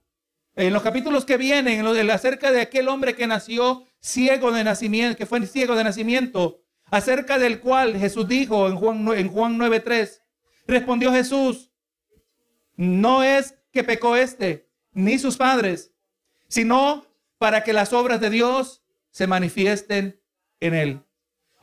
en 0.54 0.74
los 0.74 0.82
capítulos 0.82 1.24
que 1.24 1.38
vienen, 1.38 1.86
en 1.86 2.10
acerca 2.10 2.52
de 2.52 2.60
aquel 2.60 2.88
hombre 2.88 3.14
que 3.14 3.26
nació 3.26 3.86
ciego 4.00 4.52
de 4.52 4.64
nacimiento, 4.64 5.16
que 5.16 5.24
fue 5.24 5.46
ciego 5.46 5.76
de 5.76 5.84
nacimiento, 5.84 6.60
acerca 6.90 7.38
del 7.38 7.58
cual 7.60 7.96
Jesús 7.96 8.28
dijo 8.28 8.68
en 8.68 8.76
Juan, 8.76 9.08
en 9.16 9.28
Juan 9.30 9.56
9:3. 9.56 10.20
Respondió 10.66 11.10
Jesús, 11.10 11.72
no 12.76 13.22
es 13.22 13.54
que 13.72 13.82
pecó 13.82 14.14
este, 14.14 14.68
ni 14.92 15.18
sus 15.18 15.38
padres, 15.38 15.94
sino 16.48 17.06
para 17.38 17.64
que 17.64 17.72
las 17.72 17.94
obras 17.94 18.20
de 18.20 18.28
Dios 18.28 18.82
se 19.10 19.26
manifiesten 19.26 20.20
en 20.66 20.74
él. 20.74 21.00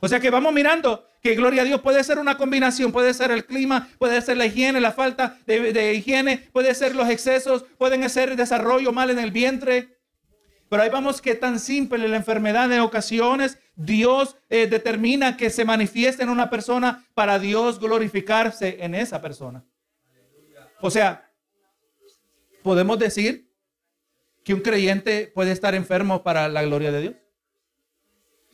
O 0.00 0.08
sea 0.08 0.20
que 0.20 0.30
vamos 0.30 0.52
mirando 0.52 1.06
que 1.20 1.34
gloria 1.34 1.62
a 1.62 1.64
Dios 1.64 1.80
puede 1.80 2.02
ser 2.02 2.18
una 2.18 2.36
combinación, 2.36 2.90
puede 2.90 3.14
ser 3.14 3.30
el 3.30 3.44
clima, 3.44 3.88
puede 3.98 4.20
ser 4.20 4.36
la 4.36 4.46
higiene, 4.46 4.80
la 4.80 4.92
falta 4.92 5.38
de, 5.46 5.94
higiene, 5.94 6.48
puede 6.52 6.74
ser 6.74 6.96
los 6.96 7.08
excesos, 7.08 7.64
pueden 7.78 8.08
ser 8.10 8.34
desarrollo 8.34 8.92
mal 8.92 9.10
en 9.10 9.20
el 9.20 9.30
vientre, 9.30 9.96
pero 10.68 10.82
ahí 10.82 10.90
vamos 10.90 11.20
que 11.20 11.34
tan 11.34 11.60
simple 11.60 12.08
la 12.08 12.16
enfermedad 12.16 12.72
en 12.72 12.80
ocasiones 12.80 13.58
Dios 13.76 14.36
eh, 14.50 14.66
determina 14.66 15.36
que 15.36 15.50
se 15.50 15.64
manifieste 15.64 16.22
en 16.22 16.28
una 16.28 16.50
persona 16.50 17.06
para 17.14 17.38
Dios 17.38 17.78
glorificarse 17.78 18.78
en 18.80 18.94
esa 18.94 19.20
persona. 19.20 19.64
O 20.80 20.90
sea, 20.90 21.30
podemos 22.62 22.98
decir 22.98 23.48
que 24.42 24.54
un 24.54 24.60
creyente 24.60 25.30
puede 25.32 25.52
estar 25.52 25.74
enfermo 25.74 26.24
para 26.24 26.48
la 26.48 26.62
gloria 26.62 26.90
de 26.90 27.00
Dios. 27.00 27.14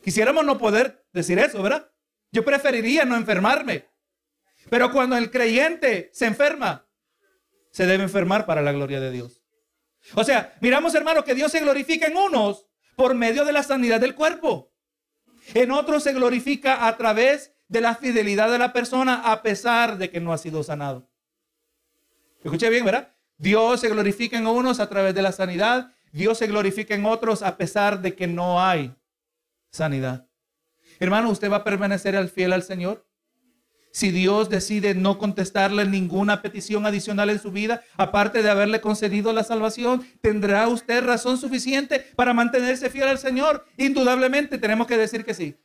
Quisiéramos 0.03 0.45
no 0.45 0.57
poder 0.57 1.05
decir 1.11 1.39
eso, 1.39 1.61
¿verdad? 1.61 1.91
Yo 2.31 2.45
preferiría 2.45 3.05
no 3.05 3.15
enfermarme. 3.15 3.85
Pero 4.69 4.91
cuando 4.91 5.17
el 5.17 5.31
creyente 5.31 6.09
se 6.13 6.25
enferma, 6.25 6.85
se 7.71 7.85
debe 7.85 8.03
enfermar 8.03 8.45
para 8.45 8.61
la 8.61 8.71
gloria 8.71 8.99
de 8.99 9.11
Dios. 9.11 9.41
O 10.15 10.23
sea, 10.23 10.55
miramos 10.61 10.95
hermano 10.95 11.23
que 11.23 11.35
Dios 11.35 11.51
se 11.51 11.59
glorifica 11.59 12.07
en 12.07 12.17
unos 12.17 12.67
por 12.95 13.15
medio 13.15 13.45
de 13.45 13.51
la 13.51 13.63
sanidad 13.63 13.99
del 13.99 14.15
cuerpo. 14.15 14.71
En 15.53 15.71
otros 15.71 16.03
se 16.03 16.13
glorifica 16.13 16.87
a 16.87 16.97
través 16.97 17.53
de 17.67 17.81
la 17.81 17.95
fidelidad 17.95 18.51
de 18.51 18.59
la 18.59 18.73
persona 18.73 19.31
a 19.31 19.41
pesar 19.41 19.97
de 19.97 20.09
que 20.09 20.19
no 20.19 20.33
ha 20.33 20.37
sido 20.37 20.63
sanado. 20.63 21.09
Escuche 22.43 22.69
bien, 22.69 22.85
¿verdad? 22.85 23.15
Dios 23.37 23.81
se 23.81 23.89
glorifica 23.89 24.37
en 24.37 24.47
unos 24.47 24.79
a 24.79 24.89
través 24.89 25.13
de 25.13 25.21
la 25.21 25.31
sanidad. 25.31 25.93
Dios 26.11 26.37
se 26.37 26.47
glorifica 26.47 26.95
en 26.95 27.05
otros 27.05 27.41
a 27.41 27.57
pesar 27.57 28.01
de 28.01 28.15
que 28.15 28.27
no 28.27 28.61
hay 28.61 28.93
sanidad. 29.71 30.27
Hermano, 30.99 31.29
¿usted 31.29 31.51
va 31.51 31.57
a 31.57 31.63
permanecer 31.63 32.15
al 32.15 32.29
fiel 32.29 32.53
al 32.53 32.63
Señor? 32.63 33.09
si 33.91 34.11
Dios 34.11 34.49
decide 34.49 34.93
no 34.93 35.17
contestarle 35.17 35.85
ninguna 35.85 36.41
petición 36.41 36.85
adicional 36.85 37.29
en 37.29 37.39
su 37.39 37.51
vida, 37.51 37.81
aparte 37.97 38.43
de 38.43 38.49
haberle 38.49 38.81
concedido 38.81 39.33
la 39.33 39.43
salvación, 39.43 40.05
¿tendrá 40.21 40.67
usted 40.67 41.03
razón 41.03 41.37
suficiente 41.37 41.99
para 42.15 42.33
mantenerse 42.33 42.89
fiel 42.89 43.07
al 43.07 43.17
Señor? 43.17 43.65
Indudablemente 43.77 44.57
tenemos 44.57 44.87
que 44.87 44.97
decir 44.97 45.25
que 45.25 45.33
sí. 45.33 45.55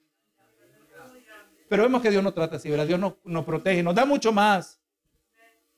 Pero 1.68 1.82
vemos 1.82 2.02
que 2.02 2.10
Dios 2.10 2.22
no 2.22 2.32
trata 2.32 2.56
así, 2.56 2.70
¿verdad? 2.70 2.86
Dios 2.86 3.00
nos, 3.00 3.14
nos 3.24 3.44
protege, 3.44 3.82
nos 3.82 3.94
da 3.94 4.04
mucho 4.04 4.32
más. 4.32 4.80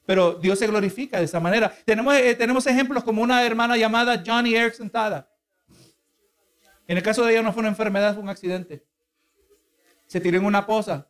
Pero 0.04 0.35
Dios 0.35 0.59
se 0.59 0.66
glorifica 0.66 1.18
de 1.18 1.25
esa 1.25 1.40
manera. 1.40 1.73
Tenemos, 1.85 2.14
eh, 2.14 2.35
tenemos 2.35 2.66
ejemplos 2.66 3.02
como 3.02 3.23
una 3.23 3.45
hermana 3.45 3.76
llamada 3.76 4.23
Johnny 4.25 4.54
Erickson 4.54 4.90
Tada. 4.90 5.28
En 6.87 6.97
el 6.97 7.02
caso 7.02 7.25
de 7.25 7.33
ella 7.33 7.43
no 7.43 7.52
fue 7.52 7.61
una 7.61 7.69
enfermedad, 7.69 8.14
fue 8.14 8.23
un 8.23 8.28
accidente. 8.28 8.87
Se 10.07 10.21
tiró 10.21 10.38
en 10.38 10.45
una 10.45 10.66
poza 10.66 11.09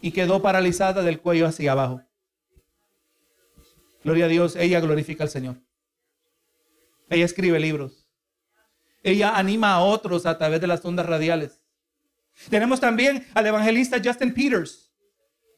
y 0.00 0.12
quedó 0.12 0.42
paralizada 0.42 1.02
del 1.02 1.20
cuello 1.20 1.46
hacia 1.46 1.72
abajo. 1.72 2.02
Gloria 4.04 4.26
a 4.26 4.28
Dios, 4.28 4.56
ella 4.56 4.80
glorifica 4.80 5.24
al 5.24 5.30
Señor. 5.30 5.56
Ella 7.08 7.24
escribe 7.24 7.58
libros. 7.60 8.06
Ella 9.02 9.36
anima 9.36 9.74
a 9.74 9.80
otros 9.80 10.26
a 10.26 10.38
través 10.38 10.60
de 10.60 10.66
las 10.66 10.84
ondas 10.84 11.06
radiales. 11.06 11.60
Tenemos 12.48 12.80
también 12.80 13.26
al 13.34 13.46
evangelista 13.46 14.00
Justin 14.02 14.32
Peters, 14.32 14.92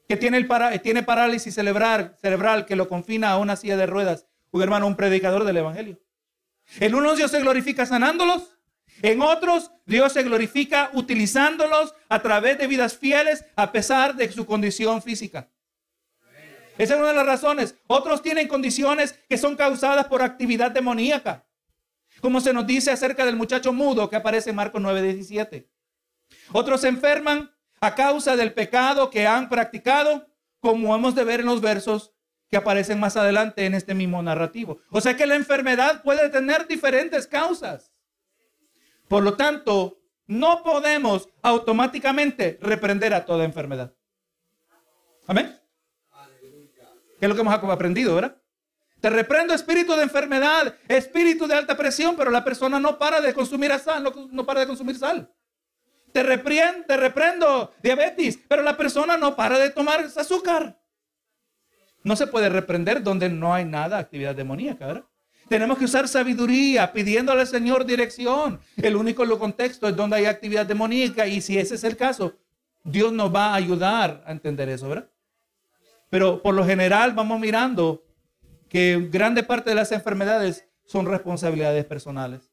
que 0.09 0.17
tiene, 0.17 0.39
el 0.39 1.05
parálisis 1.05 1.55
cerebral, 1.55 2.67
que 2.67 2.77
lo 2.77 2.89
confina 2.89 3.31
a 3.31 3.39
una 3.39 3.57
silla 3.57 3.77
de 3.77 3.87
ruedas. 3.87 4.27
Un 4.51 4.63
hermano, 4.63 4.87
un 4.87 4.97
predicador 4.97 5.45
del 5.45 5.57
evangelio. 5.57 6.01
En 6.81 6.95
unos 6.95 7.17
Dios 7.17 7.31
se 7.31 7.41
glorifica 7.41 7.87
sanándolos, 7.87 8.52
en 9.01 9.23
otros 9.23 9.71
Dios 9.87 10.13
se 10.13 10.23
glorifica 10.23 10.91
utilizándolos 10.93 11.95
a 12.09 12.21
través 12.21 12.59
de 12.59 12.67
vidas 12.67 12.97
fieles 12.97 13.45
a 13.57 13.73
pesar 13.73 14.15
de 14.15 14.31
su 14.31 14.47
condición 14.47 15.03
física. 15.03 15.49
Esa 16.79 16.95
es 16.95 17.01
una 17.01 17.09
de 17.09 17.15
las 17.15 17.27
razones. 17.27 17.75
Otros 17.87 18.23
tienen 18.23 18.49
condiciones 18.49 19.19
que 19.29 19.39
son 19.39 19.57
causadas 19.57 20.07
por 20.07 20.23
actividad 20.23 20.71
demoníaca. 20.71 21.47
Como 22.21 22.41
se 22.41 22.53
nos 22.53 22.67
dice 22.67 22.91
acerca 22.91 23.25
del 23.25 23.37
muchacho 23.37 23.73
mudo 23.73 24.09
que 24.09 24.17
aparece 24.17 24.51
en 24.51 24.57
Marcos 24.57 24.81
9:17. 24.81 25.69
Otros 26.53 26.81
se 26.81 26.89
enferman 26.89 27.51
a 27.81 27.95
causa 27.95 28.37
del 28.37 28.53
pecado 28.53 29.11
que 29.11 29.27
han 29.27 29.49
practicado, 29.49 30.29
como 30.61 30.95
hemos 30.95 31.15
de 31.15 31.25
ver 31.25 31.41
en 31.41 31.47
los 31.47 31.61
versos 31.61 32.13
que 32.49 32.57
aparecen 32.57 33.01
más 33.01 33.17
adelante 33.17 33.65
en 33.67 33.75
este 33.75 33.95
mismo 33.95 34.23
narrativo. 34.23 34.81
O 34.91 35.01
sea 35.01 35.17
que 35.17 35.27
la 35.27 35.37
enfermedad 35.37 36.03
puede 36.03 36.29
tener 36.29 36.67
diferentes 36.67 37.27
causas. 37.27 37.92
Por 39.13 39.23
lo 39.23 39.35
tanto, 39.35 39.99
no 40.27 40.63
podemos 40.63 41.29
automáticamente 41.43 42.59
reprender 42.63 43.13
a 43.13 43.27
toda 43.27 43.45
enfermedad. 43.45 43.93
Amén. 45.27 45.55
¿Qué 47.21 47.27
es 47.27 47.29
lo 47.29 47.35
que 47.35 47.43
hemos 47.43 47.53
aprendido, 47.53 48.15
verdad? 48.15 48.41
Te 49.03 49.11
reprendo 49.11 49.53
espíritu 49.53 49.93
de 49.97 50.05
enfermedad, 50.05 50.75
espíritu 50.89 51.47
de 51.47 51.57
alta 51.57 51.77
presión, 51.77 52.17
pero 52.17 52.31
la 52.31 52.43
persona 52.43 52.81
no 52.81 52.99
para 52.99 53.21
de 53.21 53.35
consumir 53.35 53.79
sal, 53.79 54.03
no, 54.31 54.47
para 54.47 54.61
de 54.61 54.67
consumir 54.67 54.97
sal. 54.97 55.31
Te, 56.11 56.23
reprendo, 56.23 56.87
te 56.87 56.97
reprendo 56.97 57.75
diabetes, 57.83 58.39
pero 58.49 58.63
la 58.63 58.79
persona 58.79 59.19
no 59.19 59.37
para 59.37 59.59
de 59.59 59.69
tomar 59.69 60.01
azúcar. 60.17 60.81
No 62.03 62.17
se 62.17 62.29
puede 62.29 62.49
reprender 62.49 63.03
donde 63.03 63.29
no 63.29 63.53
hay 63.53 63.67
nada, 63.67 63.99
actividad 63.99 64.35
demoníaca, 64.35 64.87
¿verdad? 64.87 65.05
Tenemos 65.49 65.79
que 65.79 65.85
usar 65.85 66.09
sabiduría, 66.09 66.93
pidiéndole 66.93 67.43
al 67.43 67.47
Señor 67.47 67.85
dirección. 67.85 68.61
El 68.77 68.97
único 68.97 69.27
contexto 69.39 69.89
es 69.89 69.97
donde 69.97 70.17
hay 70.17 70.25
actividad 70.27 70.67
demoníaca 70.67 71.27
y 71.27 71.41
si 71.41 71.59
ese 71.59 71.75
es 71.75 71.85
el 71.85 71.97
caso, 71.97 72.35
Dios 72.85 73.13
nos 73.13 73.35
va 73.35 73.49
a 73.49 73.55
ayudar 73.55 74.23
a 74.27 74.33
entender 74.33 74.69
eso, 74.69 74.89
¿verdad? 74.89 75.09
Pero 76.11 76.43
por 76.43 76.55
lo 76.55 76.65
general 76.65 77.13
vamos 77.13 77.41
mirando 77.41 78.05
que 78.69 79.09
grande 79.11 79.43
parte 79.43 79.71
de 79.71 79.77
las 79.77 79.93
enfermedades 79.93 80.67
son 80.85 81.07
responsabilidades 81.07 81.85
personales. 81.85 82.51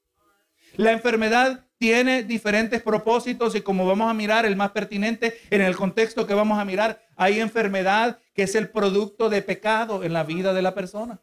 La 0.75 0.91
enfermedad 0.91 1.65
tiene 1.77 2.23
diferentes 2.23 2.81
propósitos 2.81 3.55
y 3.55 3.61
como 3.61 3.87
vamos 3.87 4.09
a 4.09 4.13
mirar, 4.13 4.45
el 4.45 4.55
más 4.55 4.71
pertinente 4.71 5.39
en 5.49 5.61
el 5.61 5.75
contexto 5.75 6.27
que 6.27 6.33
vamos 6.33 6.59
a 6.59 6.65
mirar, 6.65 7.01
hay 7.15 7.39
enfermedad 7.39 8.19
que 8.33 8.43
es 8.43 8.55
el 8.55 8.69
producto 8.69 9.29
de 9.29 9.41
pecado 9.41 10.03
en 10.03 10.13
la 10.13 10.23
vida 10.23 10.53
de 10.53 10.61
la 10.61 10.75
persona. 10.75 11.19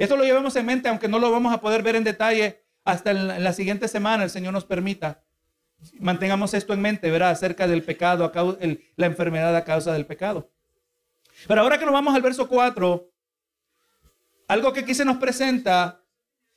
Esto 0.00 0.16
lo 0.16 0.24
llevamos 0.24 0.56
en 0.56 0.64
mente, 0.64 0.88
aunque 0.88 1.08
no 1.08 1.18
lo 1.18 1.30
vamos 1.30 1.52
a 1.52 1.60
poder 1.60 1.82
ver 1.82 1.94
en 1.94 2.04
detalle 2.04 2.64
hasta 2.84 3.12
la 3.12 3.52
siguiente 3.52 3.86
semana, 3.86 4.24
el 4.24 4.30
Señor 4.30 4.54
nos 4.54 4.64
permita. 4.64 5.22
Mantengamos 5.98 6.54
esto 6.54 6.72
en 6.72 6.80
mente, 6.80 7.10
verá, 7.10 7.28
acerca 7.28 7.68
del 7.68 7.82
pecado, 7.82 8.32
la 8.96 9.06
enfermedad 9.06 9.54
a 9.54 9.62
causa 9.62 9.92
del 9.92 10.06
pecado. 10.06 10.50
Pero 11.46 11.60
ahora 11.60 11.78
que 11.78 11.84
nos 11.84 11.92
vamos 11.92 12.14
al 12.14 12.22
verso 12.22 12.48
4, 12.48 13.12
algo 14.48 14.72
que 14.72 14.80
aquí 14.80 14.94
se 14.94 15.04
nos 15.04 15.18
presenta 15.18 16.02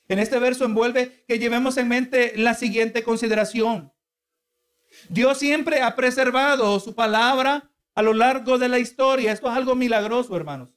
en 0.08 0.20
este 0.20 0.40
verso 0.40 0.64
envuelve 0.64 1.26
que 1.28 1.38
llevemos 1.38 1.76
en 1.76 1.90
mente 1.90 2.38
la 2.38 2.54
siguiente 2.54 3.04
consideración. 3.04 3.92
Dios 5.10 5.38
siempre 5.38 5.82
ha 5.82 5.98
preservado 5.98 6.80
su 6.80 6.96
palabra 6.96 7.70
a 7.94 8.02
lo 8.02 8.14
largo 8.14 8.58
de 8.58 8.70
la 8.70 8.80
historia. 8.80 9.34
Esto 9.34 9.52
es 9.52 9.58
algo 9.58 9.76
milagroso, 9.76 10.34
hermanos. 10.38 10.70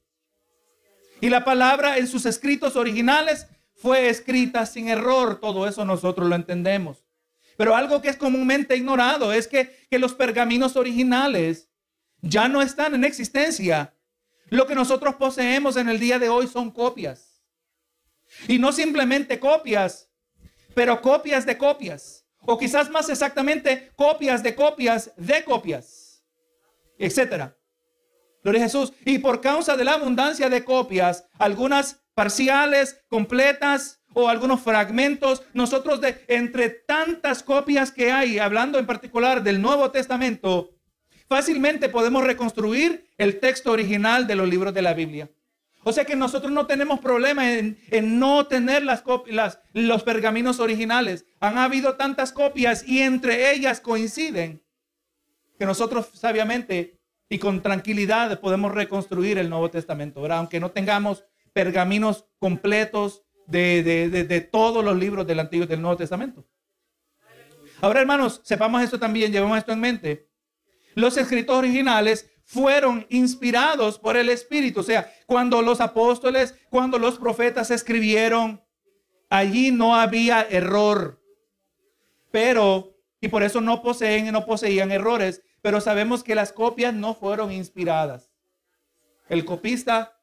Y 1.21 1.31
la 1.31 1.45
palabra 1.45 1.99
en 1.99 2.07
sus 2.07 2.27
escritos 2.27 2.77
originales 2.77 3.47
fue 3.75 4.09
escrita 4.09 4.67
sin 4.67 4.89
error. 4.89 5.41
Todo 5.41 5.67
eso 5.67 5.85
nosotros 5.85 6.29
lo 6.29 6.35
entendemos. 6.35 7.05
Pero 7.57 7.75
algo 7.75 8.03
que 8.03 8.09
es 8.09 8.17
comúnmente 8.17 8.77
ignorado 8.77 9.33
es 9.33 9.49
que, 9.49 9.87
que 9.91 9.99
los 9.99 10.15
pergaminos 10.15 10.77
originales 10.77 11.71
ya 12.21 12.49
no 12.49 12.61
están 12.61 12.95
en 12.95 13.05
existencia 13.05 13.95
lo 14.49 14.67
que 14.67 14.75
nosotros 14.75 15.17
poseemos 15.17 15.77
en 15.77 15.89
el 15.89 15.99
día 15.99 16.19
de 16.19 16.29
hoy 16.29 16.47
son 16.47 16.71
copias. 16.71 17.43
Y 18.49 18.59
no 18.59 18.73
simplemente 18.73 19.41
copias, 19.41 20.09
pero 20.75 21.01
copias 21.01 21.47
de 21.47 21.59
copias. 21.59 22.25
O 22.41 22.57
quizás 22.57 22.89
más 22.91 23.09
exactamente 23.09 23.93
copias 23.97 24.43
de 24.43 24.55
copias 24.55 25.13
de 25.17 25.45
copias. 25.45 26.23
Etcétera. 26.99 27.57
Gloria 28.47 28.63
a 28.63 28.69
Jesús. 28.69 28.93
Y 29.05 29.19
por 29.19 29.41
causa 29.41 29.77
de 29.77 29.83
la 29.83 29.95
abundancia 29.95 30.49
de 30.49 30.63
copias, 30.63 31.25
algunas 31.37 32.05
parciales, 32.15 33.03
completas 33.09 34.01
o 34.15 34.29
algunos 34.29 34.61
fragmentos, 34.61 35.43
nosotros 35.53 36.01
de 36.01 36.25
entre 36.29 36.71
tantas 36.71 37.43
copias 37.43 37.91
que 37.91 38.13
hay, 38.13 38.39
hablando 38.39 38.79
en 38.79 38.87
particular 38.87 39.43
del 39.43 39.61
Nuevo 39.61 39.91
Testamento, 39.91 40.77
Fácilmente 41.29 41.89
podemos 41.89 42.23
reconstruir 42.25 43.11
el 43.19 43.41
texto 43.41 43.73
original 43.73 44.29
de 44.29 44.37
los 44.37 44.49
libros 44.49 44.73
de 44.73 44.83
la 44.83 44.95
Biblia. 44.95 45.29
O 45.83 45.93
sea 45.93 46.05
que 46.05 46.15
nosotros 46.15 46.53
no 46.53 46.67
tenemos 46.67 47.01
problema 47.01 47.53
en, 47.53 47.79
no 48.19 48.47
tener 48.47 48.85
las, 48.85 49.03
copias, 49.03 49.59
los 49.73 50.05
pergaminos 50.05 50.61
originales. 50.61 51.27
Han 51.41 51.59
habido 51.59 51.97
tantas 51.97 52.31
copias 52.31 52.87
y 52.87 53.03
entre 53.03 53.53
ellas 53.53 53.81
coinciden 53.81 54.63
que 55.59 55.67
nosotros 55.67 56.11
sabiamente 56.15 56.96
y 57.29 57.39
con 57.39 57.63
tranquilidad 57.63 58.41
podemos 58.41 58.73
reconstruir 58.73 59.39
el 59.39 59.51
Nuevo 59.51 59.71
Testamento, 59.71 60.25
aunque 60.33 60.61
no 60.61 60.71
tengamos 60.71 61.25
pergaminos 61.53 62.27
completos 62.39 63.23
de, 63.47 63.83
de, 63.83 64.41
todos 64.41 64.85
los 64.85 64.97
libros 64.97 65.27
del 65.27 65.41
Antiguo 65.41 65.65
y 65.65 65.69
del 65.69 65.83
Nuevo 65.83 65.97
Testamento. 65.97 66.45
Ahora, 67.81 68.01
hermanos, 68.01 68.41
sepamos 68.45 68.83
esto 68.83 68.99
también, 68.99 69.33
llevemos 69.33 69.59
esto 69.59 69.73
en 69.73 69.81
mente 69.81 70.27
los 70.97 71.17
escritos 71.19 71.55
originales 71.55 72.29
fueron 72.45 73.07
inspirados 73.11 73.99
por 73.99 74.17
el 74.17 74.31
Espíritu. 74.31 74.81
O 74.81 74.83
sea, 74.83 75.13
cuando 75.27 75.63
los 75.63 75.81
apóstoles, 75.81 76.55
cuando 76.71 76.99
los 76.99 77.19
profetas 77.19 77.71
escribieron, 77.71 78.65
allí 79.29 79.71
no 79.71 79.95
había 79.95 80.43
error. 80.43 81.23
Pero, 82.33 82.97
y 83.21 83.29
por 83.29 83.43
eso 83.43 83.61
no 83.61 83.83
poseen 83.83 84.27
y 84.27 84.33
no 84.33 84.47
poseían 84.47 84.91
errores, 84.91 85.43
pero 85.67 85.81
sabemos 85.81 86.23
que 86.23 86.37
las 86.37 86.53
copias 86.53 86.95
no 86.95 87.13
fueron 87.13 87.51
inspiradas. 87.51 88.31
El 89.29 89.45
copista 89.45 90.17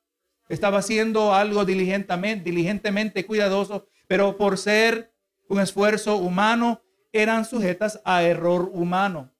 estaba 0.48 0.78
haciendo 0.78 1.34
algo 1.34 1.66
diligentemente, 1.66 2.46
diligentemente 2.50 3.26
cuidadoso, 3.26 3.86
pero 4.08 4.38
por 4.38 4.58
ser 4.58 5.12
un 5.50 5.60
esfuerzo 5.60 6.16
humano, 6.16 6.82
eran 7.12 7.44
sujetas 7.44 8.00
a 8.06 8.24
error 8.24 8.70
humano. 8.72 9.34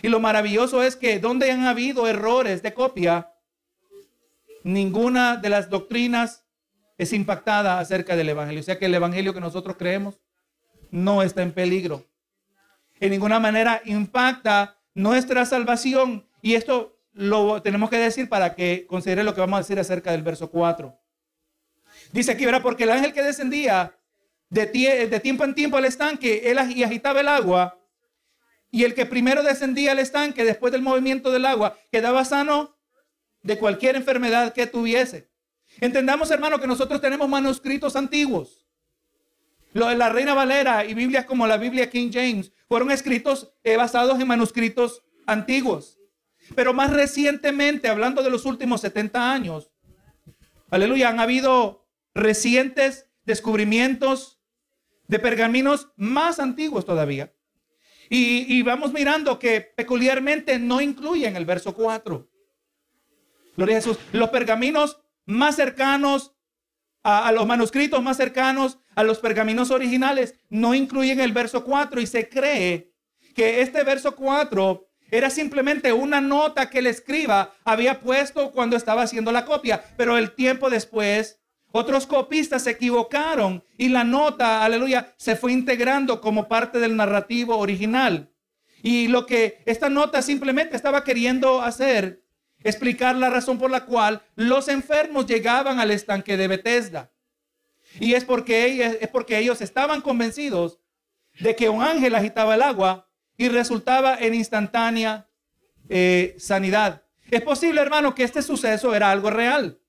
Y 0.00 0.06
lo 0.06 0.20
maravilloso 0.20 0.80
es 0.84 0.94
que 0.94 1.18
donde 1.18 1.50
han 1.50 1.66
habido 1.66 2.06
errores 2.06 2.62
de 2.62 2.72
copia, 2.72 3.32
ninguna 4.62 5.38
de 5.38 5.48
las 5.48 5.68
doctrinas 5.68 6.46
es 6.98 7.12
impactada 7.12 7.80
acerca 7.80 8.14
del 8.14 8.28
Evangelio. 8.28 8.60
O 8.60 8.64
sea 8.64 8.78
que 8.78 8.86
el 8.86 8.94
Evangelio 8.94 9.34
que 9.34 9.40
nosotros 9.40 9.74
creemos 9.76 10.20
no 10.92 11.20
está 11.20 11.42
en 11.42 11.50
peligro. 11.50 12.06
En 13.00 13.10
ninguna 13.10 13.40
manera 13.40 13.82
impacta 13.84 14.77
nuestra 14.98 15.46
salvación. 15.46 16.26
Y 16.42 16.54
esto 16.54 16.98
lo 17.12 17.62
tenemos 17.62 17.88
que 17.88 17.98
decir 17.98 18.28
para 18.28 18.54
que 18.54 18.86
considere 18.86 19.24
lo 19.24 19.34
que 19.34 19.40
vamos 19.40 19.56
a 19.56 19.62
decir 19.62 19.78
acerca 19.78 20.12
del 20.12 20.22
verso 20.22 20.50
4. 20.50 20.94
Dice 22.12 22.32
aquí, 22.32 22.44
verá, 22.44 22.62
porque 22.62 22.84
el 22.84 22.90
ángel 22.90 23.12
que 23.12 23.22
descendía 23.22 23.96
de, 24.50 24.66
de 24.66 25.20
tiempo 25.20 25.44
en 25.44 25.54
tiempo 25.54 25.76
al 25.76 25.84
estanque, 25.84 26.50
él 26.50 26.58
agitaba 26.58 27.20
el 27.20 27.28
agua 27.28 27.78
y 28.70 28.84
el 28.84 28.94
que 28.94 29.06
primero 29.06 29.42
descendía 29.42 29.92
al 29.92 29.98
estanque 30.00 30.44
después 30.44 30.72
del 30.72 30.82
movimiento 30.82 31.30
del 31.30 31.46
agua 31.46 31.78
quedaba 31.90 32.24
sano 32.24 32.76
de 33.42 33.56
cualquier 33.56 33.96
enfermedad 33.96 34.52
que 34.52 34.66
tuviese. 34.66 35.30
Entendamos, 35.80 36.30
hermano, 36.30 36.58
que 36.58 36.66
nosotros 36.66 37.00
tenemos 37.00 37.28
manuscritos 37.28 37.94
antiguos. 37.94 38.57
Lo 39.72 39.88
de 39.88 39.96
la 39.96 40.08
Reina 40.08 40.34
Valera 40.34 40.84
y 40.84 40.94
Biblias 40.94 41.26
como 41.26 41.46
la 41.46 41.56
Biblia 41.56 41.90
King 41.90 42.10
James 42.12 42.52
fueron 42.68 42.90
escritos 42.90 43.52
eh, 43.64 43.76
basados 43.76 44.18
en 44.20 44.26
manuscritos 44.26 45.02
antiguos. 45.26 45.98
Pero 46.54 46.72
más 46.72 46.90
recientemente, 46.90 47.88
hablando 47.88 48.22
de 48.22 48.30
los 48.30 48.44
últimos 48.46 48.80
70 48.80 49.32
años, 49.32 49.70
aleluya, 50.70 51.08
han 51.10 51.20
habido 51.20 51.86
recientes 52.14 53.06
descubrimientos 53.24 54.40
de 55.06 55.18
pergaminos 55.18 55.88
más 55.96 56.38
antiguos 56.38 56.84
todavía. 56.84 57.32
Y, 58.10 58.62
vamos 58.62 58.92
mirando 58.94 59.38
que 59.38 59.60
peculiarmente 59.60 60.58
no 60.58 60.80
incluyen 60.80 61.36
el 61.36 61.44
verso 61.44 61.74
4. 61.74 62.26
Gloria 63.54 63.76
a 63.76 63.80
Jesús. 63.80 63.98
Los 64.12 64.30
pergaminos 64.30 64.98
más 65.26 65.56
cercanos 65.56 66.34
a, 67.02 67.30
los 67.32 67.46
manuscritos 67.46 68.02
más 68.02 68.16
cercanos 68.16 68.78
a 68.98 69.04
los 69.04 69.20
pergaminos 69.20 69.70
originales 69.70 70.34
no 70.50 70.74
incluyen 70.74 71.20
el 71.20 71.30
verso 71.30 71.62
4 71.62 72.00
y 72.00 72.06
se 72.08 72.28
cree 72.28 72.90
que 73.32 73.60
este 73.60 73.84
verso 73.84 74.16
4 74.16 74.88
era 75.12 75.30
simplemente 75.30 75.92
una 75.92 76.20
nota 76.20 76.68
que 76.68 76.80
el 76.80 76.88
escriba 76.88 77.54
había 77.64 78.00
puesto 78.00 78.50
cuando 78.50 78.76
estaba 78.76 79.02
haciendo 79.02 79.30
la 79.30 79.44
copia, 79.44 79.84
pero 79.96 80.18
el 80.18 80.34
tiempo 80.34 80.68
después 80.68 81.38
Otros 81.70 82.06
copistas 82.06 82.64
se 82.64 82.70
equivocaron 82.70 83.62
y 83.76 83.88
la 83.88 84.02
nota, 84.02 84.64
aleluya, 84.64 85.14
se 85.16 85.36
fue 85.36 85.52
integrando 85.52 86.20
como 86.20 86.48
parte 86.48 86.80
del 86.80 86.96
narrativo 86.96 87.56
original. 87.56 88.32
Y 88.82 89.06
lo 89.06 89.26
que 89.26 89.62
esta 89.64 89.88
nota 89.88 90.22
simplemente 90.22 90.74
estaba 90.74 91.04
queriendo 91.04 91.62
hacer, 91.62 92.24
explicar 92.64 93.14
la 93.14 93.30
razón 93.30 93.58
por 93.58 93.70
la 93.70 93.84
cual 93.84 94.22
los 94.34 94.66
enfermos 94.66 95.26
llegaban 95.26 95.78
al 95.78 95.92
estanque 95.92 96.36
de 96.36 96.48
Bethesda. 96.48 97.12
Y 98.00 98.14
es 98.14 98.24
porque, 98.24 98.98
es 99.00 99.08
porque 99.08 99.38
ellos 99.38 99.60
estaban 99.60 100.00
convencidos 100.00 100.78
de 101.40 101.56
que 101.56 101.68
un 101.68 101.82
ángel 101.82 102.14
agitaba 102.14 102.54
el 102.54 102.62
agua 102.62 103.08
y 103.36 103.48
resultaba 103.48 104.16
en 104.18 104.34
instantánea 104.34 105.28
eh, 105.88 106.34
sanidad. 106.38 107.02
Es 107.30 107.42
posible, 107.42 107.80
hermano, 107.80 108.14
que 108.14 108.24
este 108.24 108.42
suceso 108.42 108.94
era 108.94 109.10
algo 109.10 109.30
real. 109.30 109.80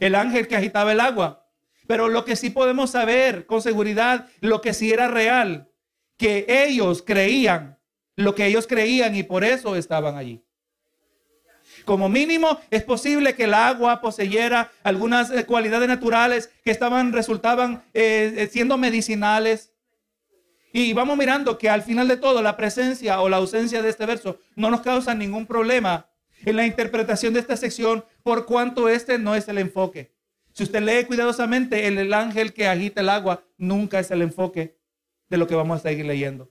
El 0.00 0.14
ángel 0.14 0.48
que 0.48 0.56
agitaba 0.56 0.92
el 0.92 1.00
agua. 1.00 1.48
Pero 1.86 2.08
lo 2.08 2.24
que 2.24 2.36
sí 2.36 2.50
podemos 2.50 2.90
saber 2.90 3.46
con 3.46 3.62
seguridad, 3.62 4.28
lo 4.40 4.60
que 4.60 4.72
sí 4.74 4.92
era 4.92 5.08
real, 5.08 5.70
que 6.16 6.46
ellos 6.48 7.02
creían 7.02 7.78
lo 8.16 8.34
que 8.34 8.46
ellos 8.46 8.66
creían 8.66 9.14
y 9.16 9.22
por 9.22 9.44
eso 9.44 9.76
estaban 9.76 10.16
allí. 10.16 10.44
Como 11.84 12.08
mínimo, 12.08 12.60
es 12.70 12.82
posible 12.82 13.34
que 13.34 13.44
el 13.44 13.54
agua 13.54 14.00
poseyera 14.00 14.70
algunas 14.82 15.30
eh, 15.30 15.44
cualidades 15.44 15.88
naturales 15.88 16.50
que 16.64 16.70
estaban, 16.70 17.12
resultaban 17.12 17.82
eh, 17.94 18.48
siendo 18.50 18.78
medicinales 18.78 19.72
y 20.72 20.92
vamos 20.94 21.18
mirando 21.18 21.58
que 21.58 21.68
al 21.68 21.82
final 21.82 22.08
de 22.08 22.16
todo 22.16 22.40
la 22.40 22.56
presencia 22.56 23.20
o 23.20 23.28
la 23.28 23.36
ausencia 23.36 23.82
de 23.82 23.90
este 23.90 24.06
verso 24.06 24.38
no 24.56 24.70
nos 24.70 24.80
causa 24.80 25.14
ningún 25.14 25.46
problema 25.46 26.06
en 26.44 26.56
la 26.56 26.66
interpretación 26.66 27.34
de 27.34 27.40
esta 27.40 27.56
sección 27.56 28.04
por 28.22 28.46
cuanto 28.46 28.88
este 28.88 29.18
no 29.18 29.34
es 29.34 29.48
el 29.48 29.58
enfoque. 29.58 30.12
Si 30.52 30.64
usted 30.64 30.82
lee 30.82 31.06
cuidadosamente, 31.06 31.86
el 31.86 32.12
ángel 32.12 32.52
que 32.52 32.68
agita 32.68 33.00
el 33.00 33.08
agua 33.08 33.42
nunca 33.56 34.00
es 34.00 34.10
el 34.10 34.22
enfoque 34.22 34.76
de 35.28 35.36
lo 35.36 35.46
que 35.46 35.54
vamos 35.54 35.80
a 35.80 35.82
seguir 35.82 36.04
leyendo. 36.04 36.50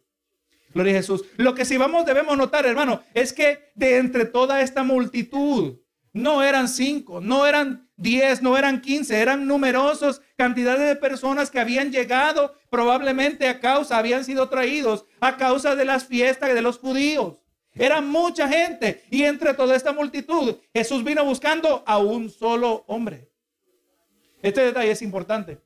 Gloria 0.74 0.94
a 0.94 0.98
Jesús. 0.98 1.26
Lo 1.38 1.54
que 1.54 1.66
sí 1.66 1.78
vamos, 1.78 2.06
debemos 2.06 2.38
notar, 2.38 2.66
hermano, 2.66 3.02
es 3.14 3.34
que 3.34 3.72
de 3.76 3.98
entre 3.98 4.26
toda 4.26 4.62
esta 4.62 4.84
multitud, 4.84 5.78
no 6.14 6.44
eran 6.44 6.68
cinco, 6.68 7.22
no 7.22 7.46
eran 7.46 7.90
diez, 7.96 8.42
no 8.42 8.58
eran 8.58 8.82
quince, 8.82 9.20
eran 9.20 9.48
numerosos 9.48 10.22
cantidades 10.36 10.88
de 10.88 10.96
personas 10.96 11.50
que 11.50 11.60
habían 11.60 11.92
llegado 11.92 12.56
probablemente 12.70 13.48
a 13.48 13.60
causa, 13.60 13.98
habían 13.98 14.26
sido 14.26 14.50
traídos 14.50 15.06
a 15.20 15.38
causa 15.38 15.76
de 15.76 15.86
las 15.86 16.06
fiestas 16.06 16.54
de 16.54 16.62
los 16.62 16.80
judíos. 16.80 17.36
Era 17.74 18.02
mucha 18.02 18.50
gente 18.50 19.06
y 19.10 19.24
entre 19.24 19.54
toda 19.54 19.76
esta 19.76 19.94
multitud 19.94 20.58
Jesús 20.74 21.04
vino 21.04 21.24
buscando 21.24 21.84
a 21.86 22.00
un 22.00 22.30
solo 22.30 22.84
hombre. 22.88 23.30
Este 24.42 24.62
detalle 24.62 24.92
es 24.92 25.02
importante. 25.02 25.62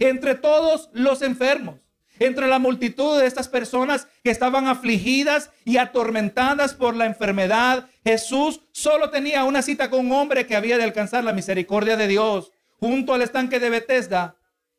Entre 0.00 0.34
todos 0.34 0.88
los 0.92 1.20
enfermos, 1.22 1.80
entre 2.18 2.48
la 2.48 2.58
multitud 2.58 3.20
de 3.20 3.26
estas 3.26 3.48
personas 3.48 4.08
que 4.22 4.30
estaban 4.30 4.66
afligidas 4.66 5.50
y 5.64 5.76
atormentadas 5.76 6.74
por 6.74 6.96
la 6.96 7.06
enfermedad, 7.06 7.88
Jesús 8.04 8.60
solo 8.72 9.10
tenía 9.10 9.44
una 9.44 9.62
cita 9.62 9.90
con 9.90 10.00
un 10.00 10.12
hombre 10.12 10.46
que 10.46 10.56
había 10.56 10.78
de 10.78 10.84
alcanzar 10.84 11.24
la 11.24 11.32
misericordia 11.32 11.96
de 11.96 12.08
Dios 12.08 12.52
junto 12.80 13.14
al 13.14 13.22
estanque 13.22 13.60
de 13.60 13.70
Bethesda, 13.70 14.36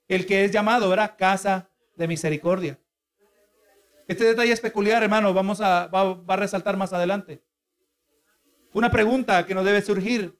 el 0.07 0.25
que 0.25 0.45
es 0.45 0.51
llamado, 0.51 0.91
era 0.93 1.15
Casa 1.15 1.69
de 1.95 2.07
Misericordia. 2.07 2.79
Este 4.07 4.23
detalle 4.23 4.51
es 4.51 4.61
peculiar, 4.61 5.03
hermano, 5.03 5.33
vamos 5.33 5.61
a, 5.61 5.87
va, 5.87 6.13
va 6.13 6.33
a 6.33 6.37
resaltar 6.37 6.77
más 6.77 6.93
adelante. 6.93 7.43
Una 8.73 8.89
pregunta 8.89 9.45
que 9.45 9.53
nos 9.53 9.65
debe 9.65 9.81
surgir, 9.81 10.37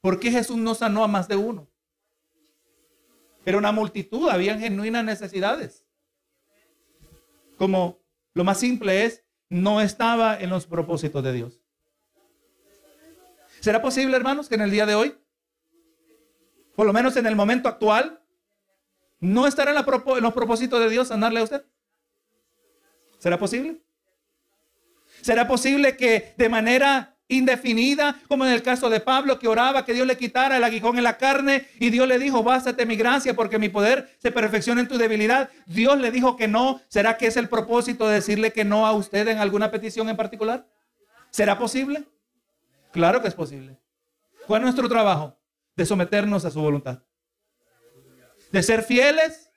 ¿por 0.00 0.20
qué 0.20 0.30
Jesús 0.30 0.56
no 0.56 0.74
sanó 0.74 1.02
a 1.02 1.08
más 1.08 1.28
de 1.28 1.36
uno? 1.36 1.68
Era 3.44 3.58
una 3.58 3.72
multitud, 3.72 4.28
habían 4.28 4.60
genuinas 4.60 5.04
necesidades 5.04 5.81
como 7.56 8.00
lo 8.34 8.44
más 8.44 8.58
simple 8.58 9.04
es, 9.04 9.24
no 9.48 9.80
estaba 9.80 10.38
en 10.40 10.50
los 10.50 10.66
propósitos 10.66 11.22
de 11.22 11.32
Dios. 11.32 11.60
¿Será 13.60 13.80
posible, 13.80 14.16
hermanos, 14.16 14.48
que 14.48 14.56
en 14.56 14.62
el 14.62 14.70
día 14.70 14.86
de 14.86 14.94
hoy, 14.94 15.16
por 16.74 16.86
lo 16.86 16.92
menos 16.92 17.16
en 17.16 17.26
el 17.26 17.36
momento 17.36 17.68
actual, 17.68 18.20
no 19.20 19.46
estará 19.46 19.70
en, 19.70 19.76
en 19.78 20.22
los 20.22 20.32
propósitos 20.32 20.80
de 20.80 20.88
Dios 20.88 21.08
sanarle 21.08 21.40
a 21.40 21.44
usted? 21.44 21.64
¿Será 23.18 23.38
posible? 23.38 23.80
¿Será 25.20 25.46
posible 25.46 25.96
que 25.96 26.34
de 26.36 26.48
manera 26.48 27.16
indefinida, 27.32 28.20
como 28.28 28.44
en 28.44 28.52
el 28.52 28.62
caso 28.62 28.90
de 28.90 29.00
Pablo 29.00 29.38
que 29.38 29.48
oraba 29.48 29.84
que 29.84 29.94
Dios 29.94 30.06
le 30.06 30.16
quitara 30.16 30.56
el 30.56 30.64
aguijón 30.64 30.98
en 30.98 31.04
la 31.04 31.16
carne 31.16 31.66
y 31.78 31.90
Dios 31.90 32.06
le 32.06 32.18
dijo, 32.18 32.42
bástate 32.42 32.86
mi 32.86 32.96
gracia 32.96 33.34
porque 33.34 33.58
mi 33.58 33.68
poder 33.68 34.14
se 34.18 34.30
perfecciona 34.30 34.80
en 34.80 34.88
tu 34.88 34.98
debilidad. 34.98 35.50
Dios 35.66 35.98
le 35.98 36.10
dijo 36.10 36.36
que 36.36 36.48
no. 36.48 36.80
¿Será 36.88 37.16
que 37.16 37.26
es 37.26 37.36
el 37.36 37.48
propósito 37.48 38.06
de 38.06 38.14
decirle 38.14 38.52
que 38.52 38.64
no 38.64 38.86
a 38.86 38.92
usted 38.92 39.26
en 39.28 39.38
alguna 39.38 39.70
petición 39.70 40.08
en 40.08 40.16
particular? 40.16 40.66
¿Será 41.30 41.58
posible? 41.58 42.04
Claro 42.92 43.22
que 43.22 43.28
es 43.28 43.34
posible. 43.34 43.78
¿Cuál 44.46 44.62
es 44.62 44.64
nuestro 44.64 44.88
trabajo? 44.88 45.38
De 45.74 45.86
someternos 45.86 46.44
a 46.44 46.50
su 46.50 46.60
voluntad. 46.60 47.02
De 48.50 48.62
ser 48.62 48.82
fieles 48.82 49.50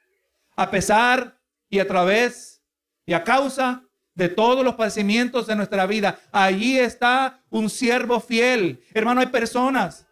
a 0.56 0.72
pesar 0.72 1.38
y 1.70 1.80
a 1.80 1.88
través 1.88 2.64
y 3.06 3.14
a 3.14 3.24
causa 3.24 3.85
de 4.16 4.30
todos 4.30 4.64
los 4.64 4.76
padecimientos 4.76 5.46
de 5.46 5.56
nuestra 5.56 5.86
vida. 5.86 6.20
Allí 6.32 6.80
está 6.80 7.42
un 7.50 7.70
siervo 7.70 8.20
fiel. 8.20 8.82
Hermano, 8.94 9.20
hay 9.22 9.28
personas 9.28 10.08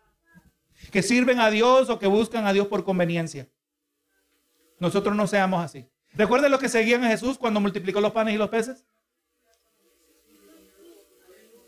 que 0.91 1.01
sirven 1.01 1.39
a 1.39 1.49
Dios 1.49 1.89
o 1.89 1.97
que 1.97 2.07
buscan 2.07 2.45
a 2.45 2.53
Dios 2.53 2.67
por 2.67 2.83
conveniencia. 2.83 3.47
Nosotros 4.79 5.15
no 5.15 5.25
seamos 5.25 5.63
así. 5.63 5.87
¿Recuerden 6.13 6.51
lo 6.51 6.59
que 6.59 6.69
seguían 6.69 7.03
a 7.03 7.07
Jesús 7.07 7.37
cuando 7.37 7.59
multiplicó 7.59 8.01
los 8.01 8.11
panes 8.11 8.35
y 8.35 8.37
los 8.37 8.49
peces? 8.49 8.85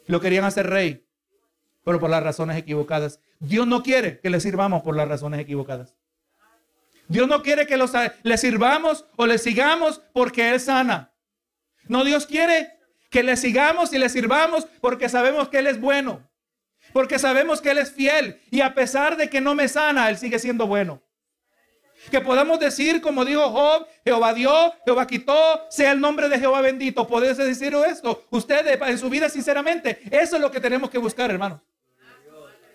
Lo 0.07 0.19
querían 0.19 0.43
hacer 0.43 0.69
rey, 0.69 1.07
pero 1.83 1.99
por 1.99 2.09
las 2.09 2.21
razones 2.21 2.57
equivocadas. 2.57 3.19
Dios 3.39 3.65
no 3.65 3.81
quiere 3.81 4.19
que 4.19 4.29
le 4.29 4.39
sirvamos 4.39 4.83
por 4.83 4.95
las 4.95 5.07
razones 5.07 5.39
equivocadas. 5.39 5.95
Dios 7.07 7.27
no 7.27 7.41
quiere 7.41 7.65
que 7.65 7.77
le 8.23 8.37
sirvamos 8.37 9.05
o 9.15 9.25
le 9.25 9.37
sigamos 9.37 10.01
porque 10.13 10.51
Él 10.51 10.59
sana. 10.59 11.14
No, 11.87 12.03
Dios 12.03 12.25
quiere 12.25 12.79
que 13.09 13.23
le 13.23 13.37
sigamos 13.37 13.93
y 13.93 13.97
le 13.97 14.09
sirvamos 14.09 14.67
porque 14.81 15.09
sabemos 15.09 15.49
que 15.49 15.59
Él 15.59 15.67
es 15.67 15.79
bueno. 15.79 16.27
Porque 16.93 17.19
sabemos 17.19 17.61
que 17.61 17.71
Él 17.71 17.77
es 17.77 17.91
fiel. 17.91 18.41
Y 18.51 18.61
a 18.61 18.73
pesar 18.73 19.17
de 19.17 19.29
que 19.29 19.41
no 19.41 19.55
me 19.55 19.67
sana, 19.67 20.09
Él 20.09 20.17
sigue 20.17 20.39
siendo 20.39 20.67
bueno. 20.67 21.01
Que 22.11 22.21
podamos 22.21 22.59
decir, 22.59 23.01
como 23.01 23.25
dijo 23.25 23.49
Job, 23.49 23.87
Jehová 24.03 24.33
dio, 24.33 24.73
Jehová 24.85 25.07
quitó, 25.07 25.65
sea 25.69 25.91
el 25.91 25.99
nombre 25.99 26.29
de 26.29 26.39
Jehová 26.39 26.61
bendito. 26.61 27.07
¿Podés 27.07 27.37
decir 27.37 27.73
esto? 27.87 28.25
Ustedes 28.29 28.79
en 28.81 28.97
su 28.99 29.09
vida, 29.09 29.29
sinceramente, 29.29 30.01
eso 30.11 30.35
es 30.35 30.41
lo 30.41 30.51
que 30.51 30.59
tenemos 30.59 30.89
que 30.89 30.97
buscar, 30.97 31.31
hermanos. 31.31 31.61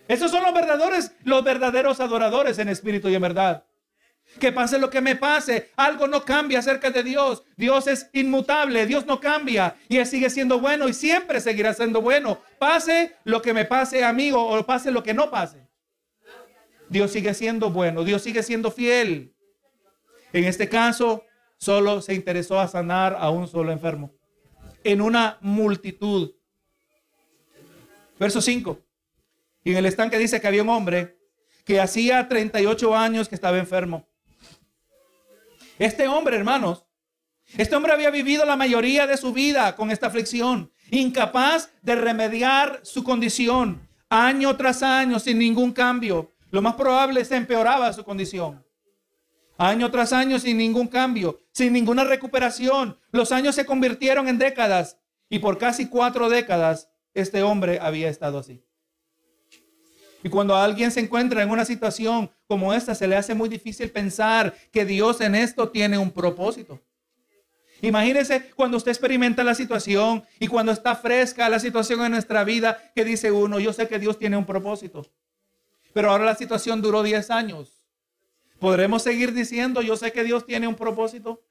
Esos 0.09 0.31
son 0.31 0.43
los 0.43 0.53
verdaderos, 0.53 1.13
los 1.23 1.45
verdaderos 1.45 2.01
adoradores 2.01 2.59
en 2.59 2.69
espíritu 2.69 3.09
y 3.09 3.15
en 3.15 3.23
verdad. 3.23 3.65
Que 4.39 4.53
pase 4.53 4.79
lo 4.79 4.89
que 4.89 5.01
me 5.01 5.17
pase, 5.17 5.71
algo 5.77 6.07
no 6.07 6.25
cambia 6.25 6.61
acerca 6.61 6.91
de 6.91 7.03
Dios. 7.03 7.43
Dios 7.57 7.87
es 7.87 8.09
inmutable, 8.13 8.87
Dios 8.87 9.05
no 9.05 9.21
cambia 9.21 9.77
y 9.89 9.97
Él 9.97 10.07
sigue 10.07 10.31
siendo 10.31 10.61
bueno 10.61 10.89
y 10.89 10.95
siempre 10.95 11.41
seguirá 11.41 11.75
siendo 11.75 12.01
bueno. 12.01 12.41
Pase 12.59 13.17
lo 13.25 13.43
que 13.43 13.53
me 13.53 13.65
pase, 13.65 14.05
amigo, 14.05 14.43
o 14.43 14.65
pase 14.65 14.91
lo 14.91 15.03
que 15.03 15.15
no 15.15 15.31
pase. 15.31 15.69
Dios 16.89 17.13
sigue 17.13 17.35
siendo 17.35 17.71
bueno, 17.71 18.05
Dios 18.05 18.23
sigue 18.23 18.43
siendo 18.43 18.71
fiel. 18.71 19.35
En 20.33 20.45
este 20.45 20.69
caso, 20.69 21.25
solo 21.57 22.01
se 22.01 22.15
interesó 22.15 22.59
a 22.59 22.69
sanar 22.69 23.17
a 23.19 23.31
un 23.31 23.47
solo 23.49 23.73
enfermo. 23.73 24.13
En 24.83 25.01
una 25.01 25.39
multitud. 25.41 26.33
Verso 28.19 28.41
5. 28.41 28.79
Y 29.65 29.73
en 29.73 29.77
el 29.79 29.87
estanque 29.87 30.19
dice 30.19 30.41
que 30.41 30.47
había 30.47 30.63
un 30.63 30.69
hombre 30.69 31.19
que 31.65 31.81
hacía 31.81 32.27
38 32.27 32.97
años 32.97 33.29
que 33.29 33.35
estaba 33.35 33.59
enfermo. 33.59 34.10
Este 35.81 36.09
hombre, 36.09 36.37
hermanos, 36.37 36.85
este 37.57 37.75
hombre 37.75 37.95
había 37.95 38.11
vivido 38.11 38.45
la 38.45 38.55
mayoría 38.55 39.07
de 39.07 39.17
su 39.17 39.33
vida 39.33 39.75
con 39.77 39.91
esta 39.91 40.09
aflicción, 40.09 40.71
incapaz 40.91 41.71
de 41.81 41.95
remediar 41.95 42.81
su 42.83 43.03
condición, 43.03 43.89
año 44.11 44.55
tras 44.59 44.83
año, 44.83 45.19
sin 45.19 45.39
ningún 45.39 45.73
cambio. 45.73 46.33
Lo 46.51 46.61
más 46.61 46.75
probable 46.75 47.23
es 47.23 47.31
que 47.31 47.37
empeoraba 47.37 47.95
su 47.95 48.05
condición. 48.05 48.63
Año 49.57 49.91
tras 49.91 50.13
año 50.13 50.39
sin 50.39 50.59
ningún 50.59 50.87
cambio, 50.87 51.41
sin 51.51 51.73
ninguna 51.73 52.05
recuperación. 52.05 52.99
Los 53.11 53.33
años 53.33 53.55
se 53.55 53.65
convirtieron 53.65 54.29
en 54.29 54.37
décadas 54.37 54.99
y 55.31 55.39
por 55.39 55.57
casi 55.57 55.89
cuatro 55.89 56.29
décadas 56.29 56.91
este 57.15 57.43
hombre 57.43 57.79
había 57.81 58.11
estado 58.11 58.41
así. 58.41 58.63
Y 60.23 60.29
cuando 60.29 60.55
alguien 60.55 60.91
se 60.91 61.01
encuentra 61.01 61.43
en 61.43 61.51
una 61.51 61.65
situación 61.65 62.31
como 62.47 62.75
esta, 62.75 62.95
se 62.95 63.07
le 63.07 63.17
hace 63.17 63.35
muy 63.35 63.49
difícil 63.49 63.91
pensar 63.91 64.55
que 64.71 64.85
Dios 64.85 65.21
en 65.21 65.35
esto 65.35 65.69
tiene 65.71 65.97
un 65.97 66.11
propósito. 66.11 66.81
Imagínese 67.83 68.51
cuando 68.55 68.77
usted 68.77 68.91
experimenta 68.91 69.43
la 69.43 69.55
situación 69.55 70.23
y 70.39 70.47
cuando 70.47 70.73
está 70.73 70.95
fresca 70.95 71.49
la 71.49 71.59
situación 71.59 72.05
en 72.05 72.13
nuestra 72.13 72.45
vida, 72.45 72.93
que 72.95 73.05
dice 73.05 73.33
uno, 73.33 73.59
yo 73.59 73.73
sé 73.73 73.89
que 73.89 73.99
Dios 73.99 74.19
tiene 74.19 74.37
un 74.37 74.45
propósito. 74.45 75.07
Pero 75.95 76.11
ahora 76.11 76.27
la 76.27 76.35
situación 76.35 76.83
duró 76.83 77.03
10 77.03 77.31
años. 77.31 77.87
¿Podremos 78.59 79.03
seguir 79.03 79.33
diciendo, 79.33 79.81
yo 79.81 79.97
sé 79.97 80.13
que 80.13 80.23
Dios 80.23 80.45
tiene 80.45 80.69
un 80.69 80.75
propósito? 80.75 81.43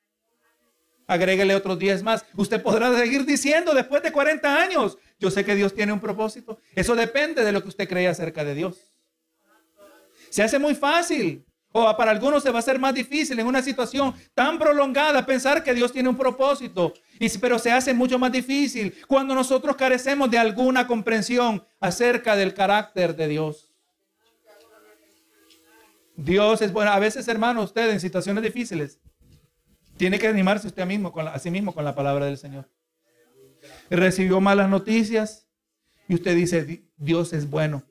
Agréguele 1.09 1.55
otros 1.55 1.79
10 1.79 2.03
más. 2.03 2.23
Usted 2.35 2.61
podrá 2.61 2.95
seguir 2.95 3.25
diciendo 3.25 3.73
después 3.73 4.03
de 4.03 4.11
40 4.11 4.61
años, 4.61 4.99
yo 5.19 5.31
sé 5.31 5.43
que 5.43 5.55
Dios 5.55 5.73
tiene 5.73 5.91
un 5.91 5.99
propósito. 5.99 6.59
Eso 6.75 6.95
depende 6.95 7.43
de 7.43 7.51
lo 7.51 7.63
que 7.63 7.69
usted 7.69 7.89
cree 7.89 8.07
acerca 8.07 8.43
de 8.43 8.53
Dios. 8.53 8.93
Se 10.29 10.43
hace 10.43 10.59
muy 10.59 10.75
fácil. 10.75 11.43
O 11.71 11.97
para 11.97 12.11
algunos 12.11 12.43
se 12.43 12.51
va 12.51 12.57
a 12.57 12.59
hacer 12.59 12.77
más 12.77 12.93
difícil 12.93 13.39
en 13.39 13.47
una 13.47 13.63
situación 13.63 14.13
tan 14.35 14.59
prolongada 14.59 15.25
pensar 15.25 15.63
que 15.63 15.73
Dios 15.73 15.91
tiene 15.91 16.09
un 16.09 16.17
propósito. 16.17 16.93
Pero 17.41 17.57
se 17.57 17.71
hace 17.71 17.91
mucho 17.91 18.19
más 18.19 18.31
difícil 18.31 18.95
cuando 19.07 19.33
nosotros 19.33 19.75
carecemos 19.75 20.29
de 20.29 20.37
alguna 20.37 20.85
comprensión 20.85 21.63
acerca 21.79 22.35
del 22.35 22.53
carácter 22.53 23.15
de 23.15 23.27
Dios. 23.27 23.71
Dios 26.15 26.61
es 26.61 26.71
bueno. 26.71 26.91
A 26.91 26.99
veces, 26.99 27.27
hermano, 27.27 27.63
usted 27.63 27.89
en 27.89 27.99
situaciones 27.99 28.43
difíciles 28.43 28.99
tiene 29.99 30.17
que 30.17 30.29
animarse 30.29 30.65
usted 30.65 30.85
mismo 30.85 31.11
con 31.11 31.27
a 31.27 31.37
sí 31.39 31.51
mismo 31.51 31.73
con 31.75 31.83
la 31.83 31.93
palabra 31.93 32.25
del 32.25 32.37
Señor. 32.37 32.69
Recibió 33.89 34.39
malas 34.39 34.69
noticias 34.69 35.49
y 36.07 36.15
usted 36.15 36.37
dice, 36.37 36.85
Dios 36.95 37.33
es 37.33 37.49
bueno. 37.49 37.83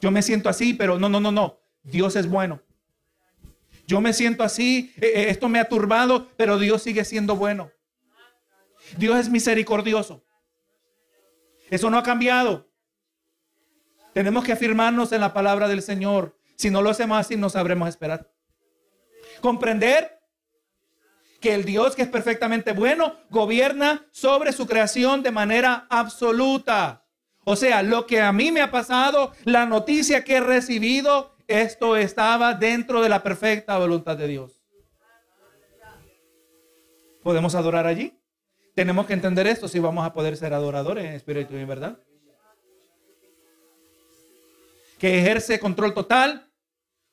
Yo 0.00 0.10
me 0.10 0.22
siento 0.22 0.48
así, 0.48 0.72
pero 0.72 0.98
no, 0.98 1.10
no, 1.10 1.20
no, 1.20 1.30
no. 1.30 1.60
Dios 1.82 2.16
es 2.16 2.26
bueno. 2.26 2.62
Yo 3.86 4.00
me 4.00 4.14
siento 4.14 4.44
así, 4.44 4.94
eh, 4.96 5.12
eh, 5.14 5.26
esto 5.28 5.50
me 5.50 5.58
ha 5.58 5.68
turbado, 5.68 6.28
pero 6.38 6.58
Dios 6.58 6.82
sigue 6.82 7.04
siendo 7.04 7.36
bueno. 7.36 7.70
Dios 8.96 9.18
es 9.18 9.28
misericordioso. 9.28 10.24
Eso 11.68 11.90
no 11.90 11.98
ha 11.98 12.02
cambiado. 12.02 12.70
Tenemos 14.14 14.42
que 14.42 14.52
afirmarnos 14.52 15.12
en 15.12 15.20
la 15.20 15.34
palabra 15.34 15.68
del 15.68 15.82
Señor. 15.82 16.34
Si 16.56 16.70
no 16.70 16.80
lo 16.80 16.88
hacemos 16.88 17.18
así, 17.18 17.36
no 17.36 17.50
sabremos 17.50 17.90
esperar. 17.90 18.32
Comprender 19.42 20.21
que 21.42 21.52
el 21.54 21.66
Dios 21.66 21.94
que 21.94 22.02
es 22.02 22.08
perfectamente 22.08 22.72
bueno 22.72 23.16
gobierna 23.28 24.06
sobre 24.10 24.52
su 24.52 24.66
creación 24.66 25.22
de 25.22 25.30
manera 25.30 25.86
absoluta. 25.90 27.04
O 27.44 27.56
sea, 27.56 27.82
lo 27.82 28.06
que 28.06 28.22
a 28.22 28.32
mí 28.32 28.52
me 28.52 28.62
ha 28.62 28.70
pasado, 28.70 29.32
la 29.44 29.66
noticia 29.66 30.24
que 30.24 30.36
he 30.36 30.40
recibido, 30.40 31.36
esto 31.48 31.96
estaba 31.96 32.54
dentro 32.54 33.02
de 33.02 33.08
la 33.08 33.22
perfecta 33.22 33.76
voluntad 33.76 34.16
de 34.16 34.28
Dios. 34.28 34.62
¿Podemos 37.22 37.54
adorar 37.54 37.86
allí? 37.86 38.16
Tenemos 38.74 39.06
que 39.06 39.12
entender 39.12 39.46
esto 39.46 39.68
si 39.68 39.78
vamos 39.80 40.06
a 40.06 40.12
poder 40.12 40.36
ser 40.36 40.54
adoradores 40.54 41.04
en 41.04 41.12
espíritu 41.12 41.54
y 41.56 41.60
en 41.60 41.68
verdad. 41.68 41.98
Que 44.98 45.18
ejerce 45.18 45.58
control 45.58 45.92
total 45.92 46.48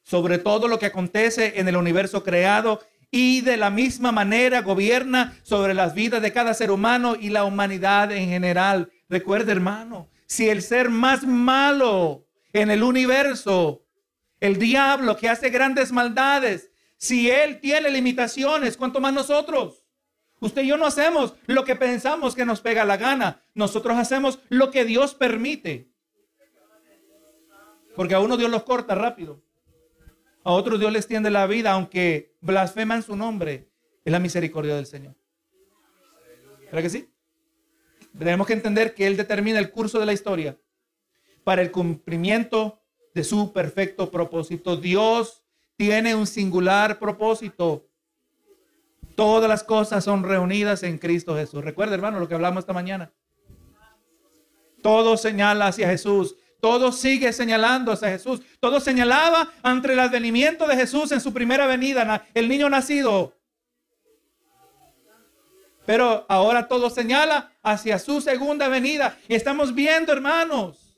sobre 0.03 0.37
todo 0.37 0.67
lo 0.67 0.79
que 0.79 0.87
acontece 0.87 1.59
en 1.59 1.67
el 1.67 1.75
universo 1.75 2.23
creado 2.23 2.81
y 3.11 3.41
de 3.41 3.57
la 3.57 3.69
misma 3.69 4.11
manera 4.11 4.61
gobierna 4.61 5.37
sobre 5.43 5.73
las 5.73 5.93
vidas 5.93 6.21
de 6.21 6.31
cada 6.31 6.53
ser 6.53 6.71
humano 6.71 7.15
y 7.19 7.29
la 7.29 7.43
humanidad 7.43 8.11
en 8.11 8.29
general. 8.29 8.91
Recuerde, 9.07 9.51
hermano, 9.51 10.09
si 10.27 10.49
el 10.49 10.61
ser 10.61 10.89
más 10.89 11.25
malo 11.25 12.27
en 12.53 12.69
el 12.69 12.83
universo, 12.83 13.85
el 14.39 14.57
diablo 14.57 15.17
que 15.17 15.29
hace 15.29 15.49
grandes 15.49 15.91
maldades, 15.91 16.71
si 16.97 17.29
él 17.31 17.59
tiene 17.59 17.89
limitaciones, 17.89 18.77
¿cuánto 18.77 18.99
más 18.99 19.13
nosotros? 19.13 19.85
Usted 20.41 20.63
y 20.63 20.67
yo 20.67 20.77
no 20.77 20.85
hacemos 20.85 21.33
lo 21.47 21.65
que 21.65 21.75
pensamos 21.75 22.35
que 22.35 22.45
nos 22.45 22.61
pega 22.61 22.85
la 22.85 22.97
gana. 22.97 23.43
Nosotros 23.53 23.97
hacemos 23.97 24.39
lo 24.49 24.71
que 24.71 24.85
Dios 24.85 25.15
permite. 25.15 25.91
Porque 27.95 28.13
a 28.13 28.19
uno 28.19 28.37
Dios 28.37 28.49
los 28.49 28.63
corta 28.63 28.95
rápido. 28.95 29.41
A 30.49 30.51
otros 30.51 30.79
Dios 30.79 30.91
les 30.91 31.05
tiende 31.05 31.29
la 31.29 31.45
vida, 31.45 31.73
aunque 31.73 32.35
blasfeman 32.41 33.03
su 33.03 33.15
nombre. 33.15 33.69
Es 34.03 34.11
la 34.11 34.17
misericordia 34.17 34.75
del 34.75 34.87
Señor. 34.87 35.13
¿Verdad 36.65 36.81
que 36.81 36.89
sí? 36.89 37.07
tenemos 38.17 38.47
que 38.47 38.53
entender 38.53 38.95
que 38.95 39.05
Él 39.05 39.15
determina 39.15 39.59
el 39.59 39.69
curso 39.69 39.99
de 39.99 40.07
la 40.07 40.13
historia 40.13 40.57
para 41.43 41.61
el 41.61 41.69
cumplimiento 41.69 42.81
de 43.13 43.23
su 43.23 43.53
perfecto 43.53 44.09
propósito. 44.09 44.75
Dios 44.75 45.43
tiene 45.77 46.15
un 46.15 46.25
singular 46.25 46.97
propósito. 46.97 47.87
Todas 49.15 49.47
las 49.47 49.63
cosas 49.63 50.03
son 50.03 50.23
reunidas 50.23 50.81
en 50.81 50.97
Cristo 50.97 51.35
Jesús. 51.35 51.63
Recuerda, 51.63 51.93
hermano, 51.93 52.19
lo 52.19 52.27
que 52.27 52.33
hablamos 52.33 52.63
esta 52.63 52.73
mañana. 52.73 53.13
Todo 54.81 55.15
señala 55.15 55.67
hacia 55.67 55.87
Jesús. 55.87 56.37
Todo 56.59 56.91
sigue 56.91 57.31
señalando 57.33 57.91
hacia 57.91 58.09
Jesús. 58.09 58.41
Todo 58.59 58.79
señalaba 58.79 59.51
ante 59.63 59.93
el 59.93 59.99
advenimiento 59.99 60.67
de 60.67 60.75
Jesús 60.75 61.11
en 61.11 61.21
su 61.21 61.33
primera 61.33 61.67
venida. 61.67 62.25
El 62.33 62.49
niño 62.49 62.69
nacido 62.69 63.39
pero 65.89 66.23
ahora 66.29 66.67
todo 66.67 66.87
señala 66.91 67.51
hacia 67.63 67.97
su 67.97 68.21
segunda 68.21 68.67
venida. 68.67 69.17
Y 69.27 69.33
estamos 69.33 69.73
viendo, 69.73 70.13
hermanos, 70.13 70.95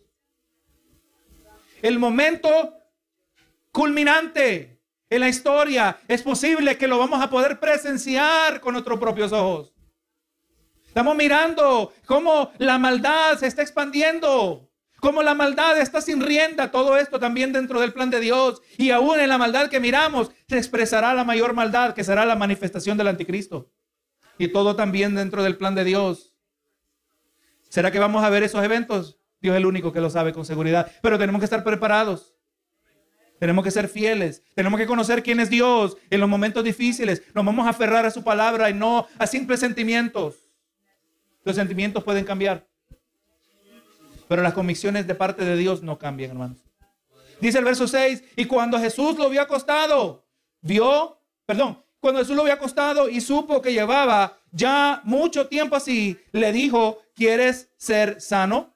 el 1.81 1.97
momento 1.97 2.73
culminante 3.71 4.81
en 5.09 5.19
la 5.21 5.29
historia. 5.29 5.97
Es 6.09 6.21
posible 6.21 6.77
que 6.77 6.89
lo 6.89 6.97
vamos 6.97 7.21
a 7.21 7.29
poder 7.29 7.57
presenciar 7.57 8.59
con 8.59 8.73
nuestros 8.73 8.99
propios 8.99 9.31
ojos. 9.31 9.71
Estamos 10.85 11.15
mirando 11.15 11.93
cómo 12.05 12.51
la 12.57 12.77
maldad 12.77 13.39
se 13.39 13.47
está 13.47 13.61
expandiendo. 13.61 14.70
Cómo 15.01 15.23
la 15.23 15.33
maldad 15.33 15.77
está 15.79 15.99
sin 15.99 16.21
rienda, 16.21 16.71
todo 16.71 16.95
esto 16.95 17.19
también 17.19 17.51
dentro 17.51 17.81
del 17.81 17.91
plan 17.91 18.11
de 18.11 18.19
Dios. 18.19 18.61
Y 18.77 18.91
aún 18.91 19.19
en 19.19 19.29
la 19.29 19.39
maldad 19.39 19.67
que 19.67 19.79
miramos, 19.79 20.31
se 20.47 20.57
expresará 20.57 21.13
la 21.15 21.23
mayor 21.23 21.53
maldad, 21.53 21.93
que 21.95 22.03
será 22.03 22.23
la 22.23 22.35
manifestación 22.35 22.97
del 22.97 23.07
anticristo 23.07 23.71
y 24.37 24.47
todo 24.47 24.75
también 24.75 25.15
dentro 25.15 25.43
del 25.43 25.57
plan 25.57 25.75
de 25.75 25.83
Dios. 25.83 26.33
¿Será 27.67 27.91
que 27.91 27.99
vamos 27.99 28.23
a 28.23 28.29
ver 28.29 28.43
esos 28.43 28.63
eventos? 28.63 29.19
Dios 29.41 29.55
es 29.55 29.57
el 29.57 29.65
único 29.65 29.91
que 29.91 30.01
lo 30.01 30.09
sabe 30.09 30.33
con 30.33 30.45
seguridad. 30.45 30.91
Pero 31.01 31.17
tenemos 31.17 31.39
que 31.39 31.45
estar 31.45 31.63
preparados. 31.63 32.35
Tenemos 33.39 33.63
que 33.63 33.71
ser 33.71 33.87
fieles. 33.87 34.43
Tenemos 34.53 34.79
que 34.79 34.85
conocer 34.85 35.23
quién 35.23 35.39
es 35.39 35.49
Dios 35.49 35.97
en 36.11 36.19
los 36.19 36.29
momentos 36.29 36.63
difíciles. 36.63 37.23
Nos 37.33 37.43
vamos 37.43 37.65
a 37.65 37.71
aferrar 37.71 38.05
a 38.05 38.11
su 38.11 38.23
palabra 38.23 38.69
y 38.69 38.75
no 38.75 39.07
a 39.17 39.25
simples 39.25 39.59
sentimientos. 39.59 40.35
Los 41.43 41.55
sentimientos 41.55 42.03
pueden 42.03 42.23
cambiar. 42.23 42.70
Pero 44.31 44.43
las 44.43 44.53
convicciones 44.53 45.07
de 45.07 45.13
parte 45.13 45.43
de 45.43 45.57
Dios 45.57 45.83
no 45.83 45.99
cambian, 45.99 46.31
hermanos. 46.31 46.59
Dice 47.41 47.57
el 47.57 47.65
verso 47.65 47.85
6, 47.85 48.23
y 48.37 48.45
cuando 48.45 48.79
Jesús 48.79 49.17
lo 49.17 49.29
vio 49.29 49.41
acostado, 49.41 50.25
vio, 50.61 51.19
perdón, 51.45 51.83
cuando 51.99 52.21
Jesús 52.21 52.37
lo 52.37 52.43
había 52.43 52.53
acostado 52.53 53.09
y 53.09 53.19
supo 53.19 53.61
que 53.61 53.73
llevaba 53.73 54.39
ya 54.53 55.01
mucho 55.03 55.47
tiempo 55.49 55.75
así, 55.75 56.17
le 56.31 56.53
dijo, 56.53 57.01
¿quieres 57.13 57.73
ser 57.75 58.21
sano? 58.21 58.73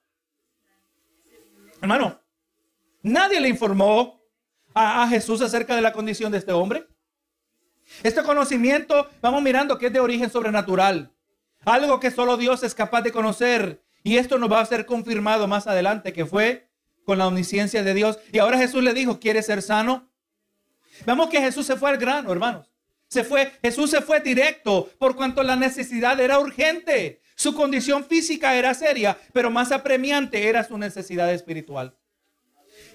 Hermano, 1.80 2.20
nadie 3.02 3.40
le 3.40 3.48
informó 3.48 4.20
a, 4.74 5.04
a, 5.04 5.08
Jesús 5.08 5.40
acerca 5.42 5.74
de 5.74 5.84
la 5.84 5.94
condición 5.94 6.34
de 6.34 6.40
este 6.40 6.52
hombre. 6.52 6.86
Este 8.04 8.24
conocimiento, 8.24 9.08
vamos 9.22 9.42
mirando 9.42 9.78
que 9.78 9.88
es 9.88 9.94
de 9.94 10.02
origen 10.02 10.30
sobrenatural. 10.30 11.14
Algo 11.64 12.02
que 12.02 12.12
solo 12.12 12.36
Dios 12.36 12.62
es 12.64 12.76
capaz 12.76 13.04
de 13.04 13.14
conocer. 13.14 13.85
Y 14.06 14.18
esto 14.18 14.38
nos 14.38 14.52
va 14.52 14.62
a 14.62 14.66
ser 14.68 14.86
confirmado 14.86 15.48
más 15.48 15.66
adelante, 15.66 16.14
que 16.14 16.28
fue 16.28 16.70
con 17.06 17.18
la 17.18 17.26
omnisciencia 17.26 17.82
de 17.82 17.96
Dios. 17.96 18.20
Y 18.32 18.38
ahora 18.38 18.60
Jesús 18.60 18.84
le 18.84 18.94
dijo, 18.94 19.20
¿quieres 19.20 19.48
ser 19.48 19.64
sano? 19.64 20.12
Vemos 21.08 21.28
que 21.28 21.42
Jesús 21.42 21.66
se 21.66 21.76
fue 21.76 21.90
al 21.90 21.98
grano, 21.98 22.32
hermanos. 22.32 22.72
Se 23.08 23.24
fue, 23.24 23.52
Jesús 23.64 23.90
se 23.90 24.02
fue 24.02 24.20
directo 24.20 24.92
por 25.00 25.16
cuanto 25.16 25.42
la 25.42 25.56
necesidad 25.56 26.20
era 26.20 26.38
urgente. 26.38 27.20
Su 27.36 27.56
condición 27.56 28.06
física 28.06 28.56
era 28.56 28.76
seria, 28.76 29.18
pero 29.34 29.50
más 29.50 29.72
apremiante 29.72 30.48
era 30.48 30.64
su 30.64 30.78
necesidad 30.78 31.34
espiritual. 31.34 31.98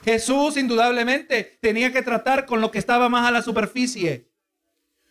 Jesús 0.04 0.56
indudablemente 0.56 1.58
tenía 1.60 1.90
que 1.90 2.02
tratar 2.02 2.46
con 2.46 2.60
lo 2.60 2.70
que 2.70 2.78
estaba 2.78 3.08
más 3.08 3.26
a 3.26 3.32
la 3.32 3.42
superficie, 3.42 4.30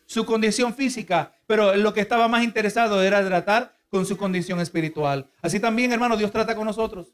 su 0.05 0.25
condición 0.25 0.73
física, 0.73 1.33
pero 1.45 1.75
lo 1.75 1.93
que 1.93 1.99
estaba 1.99 2.29
más 2.29 2.45
interesado 2.45 3.03
era 3.03 3.21
tratar 3.25 3.78
con 3.89 4.05
su 4.05 4.17
condición 4.17 4.59
espiritual. 4.59 5.29
Así 5.41 5.59
también, 5.59 5.91
hermano, 5.91 6.17
Dios 6.17 6.31
trata 6.31 6.55
con 6.55 6.65
nosotros. 6.65 7.07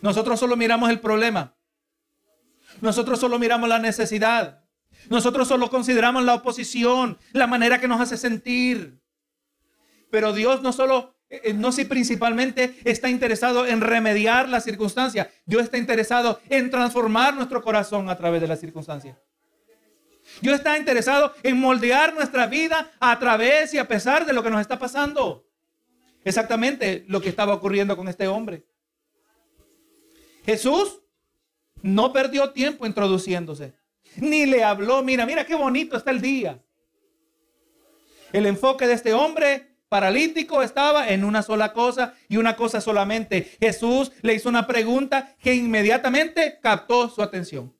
Nosotros 0.00 0.40
solo 0.40 0.56
miramos 0.56 0.90
el 0.90 1.00
problema. 1.00 1.54
Nosotros 2.80 3.20
solo 3.20 3.38
miramos 3.38 3.68
la 3.68 3.78
necesidad. 3.78 4.64
Nosotros 5.08 5.48
solo 5.48 5.70
consideramos 5.70 6.24
la 6.24 6.34
oposición, 6.34 7.18
la 7.32 7.46
manera 7.46 7.80
que 7.80 7.88
nos 7.88 8.00
hace 8.00 8.16
sentir. 8.16 9.00
Pero 10.10 10.32
Dios 10.32 10.62
no 10.62 10.72
solo, 10.72 11.14
eh, 11.28 11.52
no 11.52 11.72
si 11.72 11.84
principalmente 11.84 12.76
está 12.84 13.08
interesado 13.08 13.66
en 13.66 13.80
remediar 13.80 14.48
la 14.48 14.60
circunstancia. 14.60 15.30
Dios 15.44 15.62
está 15.64 15.78
interesado 15.78 16.40
en 16.48 16.70
transformar 16.70 17.34
nuestro 17.34 17.62
corazón 17.62 18.08
a 18.08 18.16
través 18.16 18.40
de 18.40 18.48
la 18.48 18.56
circunstancia. 18.56 19.20
Dios 20.40 20.56
está 20.56 20.78
interesado 20.78 21.34
en 21.42 21.58
moldear 21.58 22.14
nuestra 22.14 22.46
vida 22.46 22.90
a 22.98 23.18
través 23.18 23.74
y 23.74 23.78
a 23.78 23.88
pesar 23.88 24.24
de 24.24 24.32
lo 24.32 24.42
que 24.42 24.50
nos 24.50 24.60
está 24.60 24.78
pasando. 24.78 25.46
Exactamente 26.24 27.04
lo 27.08 27.20
que 27.20 27.28
estaba 27.28 27.54
ocurriendo 27.54 27.96
con 27.96 28.08
este 28.08 28.28
hombre. 28.28 28.64
Jesús 30.44 31.02
no 31.82 32.12
perdió 32.12 32.50
tiempo 32.50 32.86
introduciéndose, 32.86 33.74
ni 34.16 34.46
le 34.46 34.64
habló, 34.64 35.02
mira, 35.02 35.26
mira 35.26 35.44
qué 35.44 35.54
bonito 35.54 35.96
está 35.96 36.10
el 36.10 36.20
día. 36.20 36.62
El 38.32 38.46
enfoque 38.46 38.86
de 38.86 38.94
este 38.94 39.12
hombre 39.12 39.70
paralítico 39.88 40.62
estaba 40.62 41.08
en 41.08 41.24
una 41.24 41.42
sola 41.42 41.72
cosa 41.72 42.14
y 42.28 42.36
una 42.36 42.54
cosa 42.56 42.80
solamente. 42.80 43.56
Jesús 43.60 44.12
le 44.22 44.34
hizo 44.34 44.48
una 44.48 44.66
pregunta 44.66 45.34
que 45.40 45.54
inmediatamente 45.54 46.58
captó 46.62 47.08
su 47.08 47.22
atención. 47.22 47.74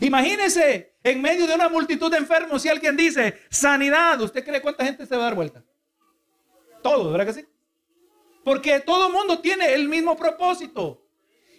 Imagínese 0.00 0.94
en 1.02 1.20
medio 1.20 1.46
de 1.46 1.54
una 1.54 1.68
multitud 1.68 2.10
de 2.10 2.18
enfermos 2.18 2.62
si 2.62 2.68
alguien 2.68 2.96
dice 2.96 3.40
sanidad, 3.50 4.20
¿usted 4.20 4.44
cree 4.44 4.60
cuánta 4.60 4.84
gente 4.84 5.06
se 5.06 5.14
va 5.16 5.22
a 5.22 5.24
dar 5.26 5.34
vuelta? 5.34 5.62
Todo, 6.82 7.12
¿verdad 7.12 7.26
que 7.26 7.40
sí? 7.40 7.46
Porque 8.42 8.80
todo 8.80 9.10
mundo 9.10 9.40
tiene 9.40 9.72
el 9.72 9.88
mismo 9.88 10.16
propósito. 10.16 11.00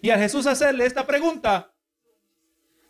Y 0.00 0.10
a 0.10 0.18
Jesús 0.18 0.46
hacerle 0.46 0.86
esta 0.86 1.06
pregunta, 1.06 1.72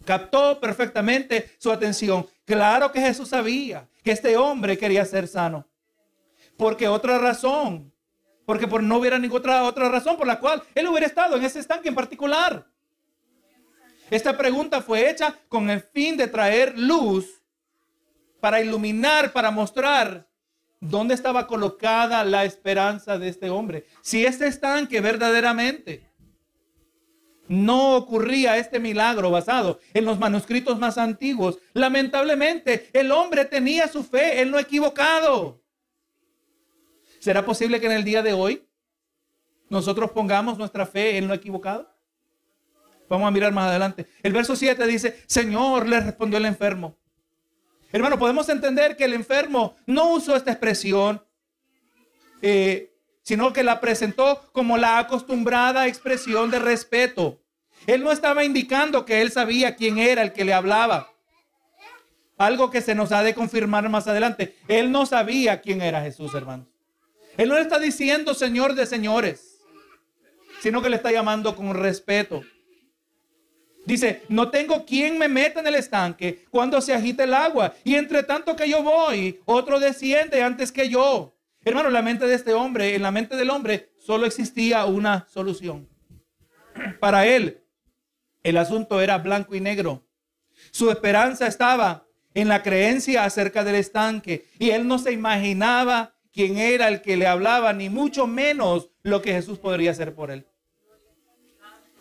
captó 0.04 0.60
perfectamente 0.60 1.56
su 1.58 1.70
atención. 1.70 2.26
Claro 2.44 2.92
que 2.92 3.00
Jesús 3.00 3.28
sabía 3.28 3.88
que 4.02 4.12
este 4.12 4.36
hombre 4.36 4.76
quería 4.76 5.04
ser 5.04 5.26
sano. 5.28 5.66
Porque 6.56 6.88
otra 6.88 7.18
razón, 7.18 7.92
porque 8.44 8.68
por 8.68 8.82
no 8.82 8.98
hubiera 8.98 9.18
ninguna 9.18 9.64
otra 9.64 9.88
razón 9.88 10.16
por 10.16 10.26
la 10.26 10.38
cual 10.38 10.62
él 10.74 10.86
hubiera 10.88 11.06
estado 11.06 11.36
en 11.36 11.44
ese 11.44 11.58
estanque 11.58 11.88
en 11.88 11.94
particular. 11.94 12.66
Esta 14.10 14.36
pregunta 14.36 14.80
fue 14.80 15.10
hecha 15.10 15.36
con 15.48 15.68
el 15.70 15.80
fin 15.80 16.16
de 16.16 16.28
traer 16.28 16.78
luz 16.78 17.42
para 18.40 18.60
iluminar, 18.60 19.32
para 19.32 19.50
mostrar 19.50 20.28
dónde 20.80 21.14
estaba 21.14 21.46
colocada 21.46 22.24
la 22.24 22.44
esperanza 22.44 23.18
de 23.18 23.28
este 23.28 23.50
hombre. 23.50 23.86
Si 24.02 24.24
este 24.24 24.46
estanque 24.46 25.00
verdaderamente 25.00 26.08
no 27.48 27.96
ocurría 27.96 28.56
este 28.56 28.78
milagro 28.78 29.30
basado 29.30 29.80
en 29.94 30.04
los 30.04 30.18
manuscritos 30.18 30.78
más 30.78 30.98
antiguos, 30.98 31.58
lamentablemente 31.72 32.90
el 32.92 33.10
hombre 33.10 33.44
tenía 33.44 33.88
su 33.88 34.04
fe, 34.04 34.40
él 34.40 34.50
no 34.50 34.58
equivocado. 34.58 35.62
¿Será 37.18 37.44
posible 37.44 37.80
que 37.80 37.86
en 37.86 37.92
el 37.92 38.04
día 38.04 38.22
de 38.22 38.32
hoy 38.32 38.68
nosotros 39.68 40.12
pongamos 40.12 40.58
nuestra 40.58 40.86
fe 40.86 41.16
en 41.16 41.26
lo 41.26 41.34
equivocado? 41.34 41.95
Vamos 43.08 43.28
a 43.28 43.30
mirar 43.30 43.52
más 43.52 43.68
adelante. 43.68 44.06
El 44.22 44.32
verso 44.32 44.56
7 44.56 44.86
dice, 44.86 45.22
Señor, 45.26 45.88
le 45.88 46.00
respondió 46.00 46.38
el 46.38 46.46
enfermo. 46.46 46.96
Hermano, 47.92 48.18
podemos 48.18 48.48
entender 48.48 48.96
que 48.96 49.04
el 49.04 49.14
enfermo 49.14 49.76
no 49.86 50.12
usó 50.12 50.36
esta 50.36 50.50
expresión, 50.50 51.24
eh, 52.42 52.92
sino 53.22 53.52
que 53.52 53.62
la 53.62 53.80
presentó 53.80 54.50
como 54.52 54.76
la 54.76 54.98
acostumbrada 54.98 55.86
expresión 55.86 56.50
de 56.50 56.58
respeto. 56.58 57.40
Él 57.86 58.02
no 58.02 58.10
estaba 58.10 58.44
indicando 58.44 59.04
que 59.04 59.22
él 59.22 59.30
sabía 59.30 59.76
quién 59.76 59.98
era 59.98 60.22
el 60.22 60.32
que 60.32 60.44
le 60.44 60.52
hablaba. 60.52 61.12
Algo 62.38 62.70
que 62.70 62.82
se 62.82 62.94
nos 62.94 63.12
ha 63.12 63.22
de 63.22 63.34
confirmar 63.34 63.88
más 63.88 64.08
adelante. 64.08 64.56
Él 64.68 64.92
no 64.92 65.06
sabía 65.06 65.60
quién 65.60 65.80
era 65.80 66.02
Jesús, 66.02 66.34
hermanos. 66.34 66.66
Él 67.36 67.48
no 67.48 67.54
le 67.54 67.62
está 67.62 67.78
diciendo 67.78 68.34
Señor 68.34 68.74
de 68.74 68.86
señores, 68.86 69.60
sino 70.60 70.82
que 70.82 70.90
le 70.90 70.96
está 70.96 71.12
llamando 71.12 71.54
con 71.54 71.74
respeto. 71.74 72.42
Dice, 73.86 74.22
no 74.28 74.50
tengo 74.50 74.84
quien 74.84 75.16
me 75.16 75.28
meta 75.28 75.60
en 75.60 75.68
el 75.68 75.76
estanque 75.76 76.44
cuando 76.50 76.80
se 76.80 76.92
agita 76.92 77.22
el 77.22 77.32
agua. 77.32 77.72
Y 77.84 77.94
entre 77.94 78.24
tanto 78.24 78.56
que 78.56 78.68
yo 78.68 78.82
voy, 78.82 79.40
otro 79.44 79.78
desciende 79.78 80.42
antes 80.42 80.72
que 80.72 80.88
yo. 80.88 81.36
Hermano, 81.64 81.90
la 81.90 82.02
mente 82.02 82.26
de 82.26 82.34
este 82.34 82.52
hombre, 82.52 82.96
en 82.96 83.02
la 83.02 83.12
mente 83.12 83.36
del 83.36 83.48
hombre, 83.48 83.90
solo 83.96 84.26
existía 84.26 84.84
una 84.86 85.26
solución. 85.28 85.88
Para 87.00 87.26
él, 87.26 87.62
el 88.42 88.56
asunto 88.56 89.00
era 89.00 89.18
blanco 89.18 89.54
y 89.54 89.60
negro. 89.60 90.04
Su 90.72 90.90
esperanza 90.90 91.46
estaba 91.46 92.06
en 92.34 92.48
la 92.48 92.62
creencia 92.62 93.24
acerca 93.24 93.62
del 93.62 93.76
estanque. 93.76 94.46
Y 94.58 94.70
él 94.70 94.86
no 94.88 94.98
se 94.98 95.12
imaginaba 95.12 96.14
quién 96.32 96.58
era 96.58 96.88
el 96.88 97.02
que 97.02 97.16
le 97.16 97.26
hablaba, 97.26 97.72
ni 97.72 97.88
mucho 97.88 98.26
menos 98.26 98.90
lo 99.02 99.22
que 99.22 99.32
Jesús 99.32 99.58
podría 99.58 99.92
hacer 99.92 100.14
por 100.14 100.30
él. 100.30 100.46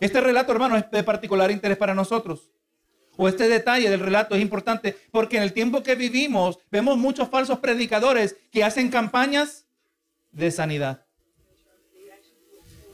Este 0.00 0.20
relato, 0.20 0.52
hermano, 0.52 0.76
es 0.76 0.90
de 0.90 1.02
particular 1.02 1.50
interés 1.50 1.78
para 1.78 1.94
nosotros. 1.94 2.50
O 3.16 3.28
este 3.28 3.48
detalle 3.48 3.88
del 3.88 4.00
relato 4.00 4.34
es 4.34 4.42
importante 4.42 4.96
porque 5.10 5.38
en 5.38 5.42
el 5.42 5.52
tiempo 5.52 5.82
que 5.82 5.94
vivimos 5.94 6.58
vemos 6.70 6.98
muchos 6.98 7.28
falsos 7.30 7.58
predicadores 7.60 8.36
que 8.52 8.62
hacen 8.62 8.90
campañas 8.90 9.66
de 10.32 10.50
sanidad. 10.50 11.06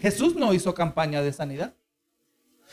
Jesús 0.01 0.35
no 0.37 0.55
hizo 0.55 0.75
campaña 0.75 1.23
de 1.23 1.33
sanidad. 1.33 1.75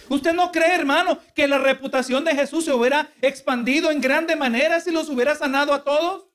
¿Usted 0.08 0.34
no 0.34 0.52
cree, 0.52 0.76
hermano, 0.76 1.20
que 1.36 1.48
la 1.48 1.58
reputación 1.58 2.24
de 2.24 2.36
Jesús 2.36 2.66
se 2.66 2.74
hubiera 2.74 3.12
expandido 3.22 3.92
en 3.92 4.00
grande 4.00 4.36
manera 4.36 4.80
si 4.80 4.92
los 4.92 5.10
hubiera 5.10 5.36
sanado 5.36 5.74
a 5.74 5.84
todos? 5.84 6.28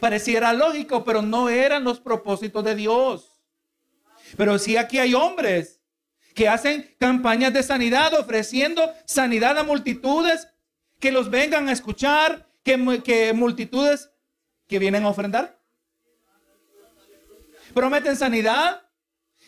Pareciera 0.00 0.52
lógico, 0.52 1.04
pero 1.04 1.22
no 1.22 1.48
eran 1.48 1.84
los 1.84 2.00
propósitos 2.00 2.64
de 2.64 2.74
Dios. 2.74 3.40
Pero 4.36 4.58
si 4.58 4.76
aquí 4.76 4.98
hay 4.98 5.14
hombres 5.14 5.77
que 6.34 6.48
hacen 6.48 6.94
campañas 6.98 7.52
de 7.52 7.62
sanidad, 7.62 8.14
ofreciendo 8.14 8.92
sanidad 9.04 9.58
a 9.58 9.62
multitudes, 9.64 10.48
que 11.00 11.12
los 11.12 11.30
vengan 11.30 11.68
a 11.68 11.72
escuchar, 11.72 12.48
que, 12.62 13.02
que 13.04 13.32
multitudes 13.32 14.10
que 14.66 14.78
vienen 14.78 15.04
a 15.04 15.08
ofrendar. 15.08 15.58
Prometen 17.74 18.16
sanidad 18.16 18.82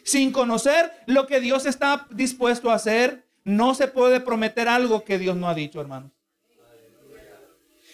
sin 0.05 0.33
conocer 0.33 0.93
lo 1.07 1.27
que 1.27 1.41
Dios 1.41 1.67
está 1.67 2.07
dispuesto 2.11 2.71
a 2.71 2.75
hacer. 2.75 3.27
No 3.45 3.75
se 3.75 3.89
puede 3.89 4.21
prometer 4.21 4.69
algo 4.69 5.05
que 5.05 5.19
Dios 5.19 5.37
no 5.37 5.49
ha 5.49 5.55
dicho, 5.55 5.81
hermanos. 5.81 6.13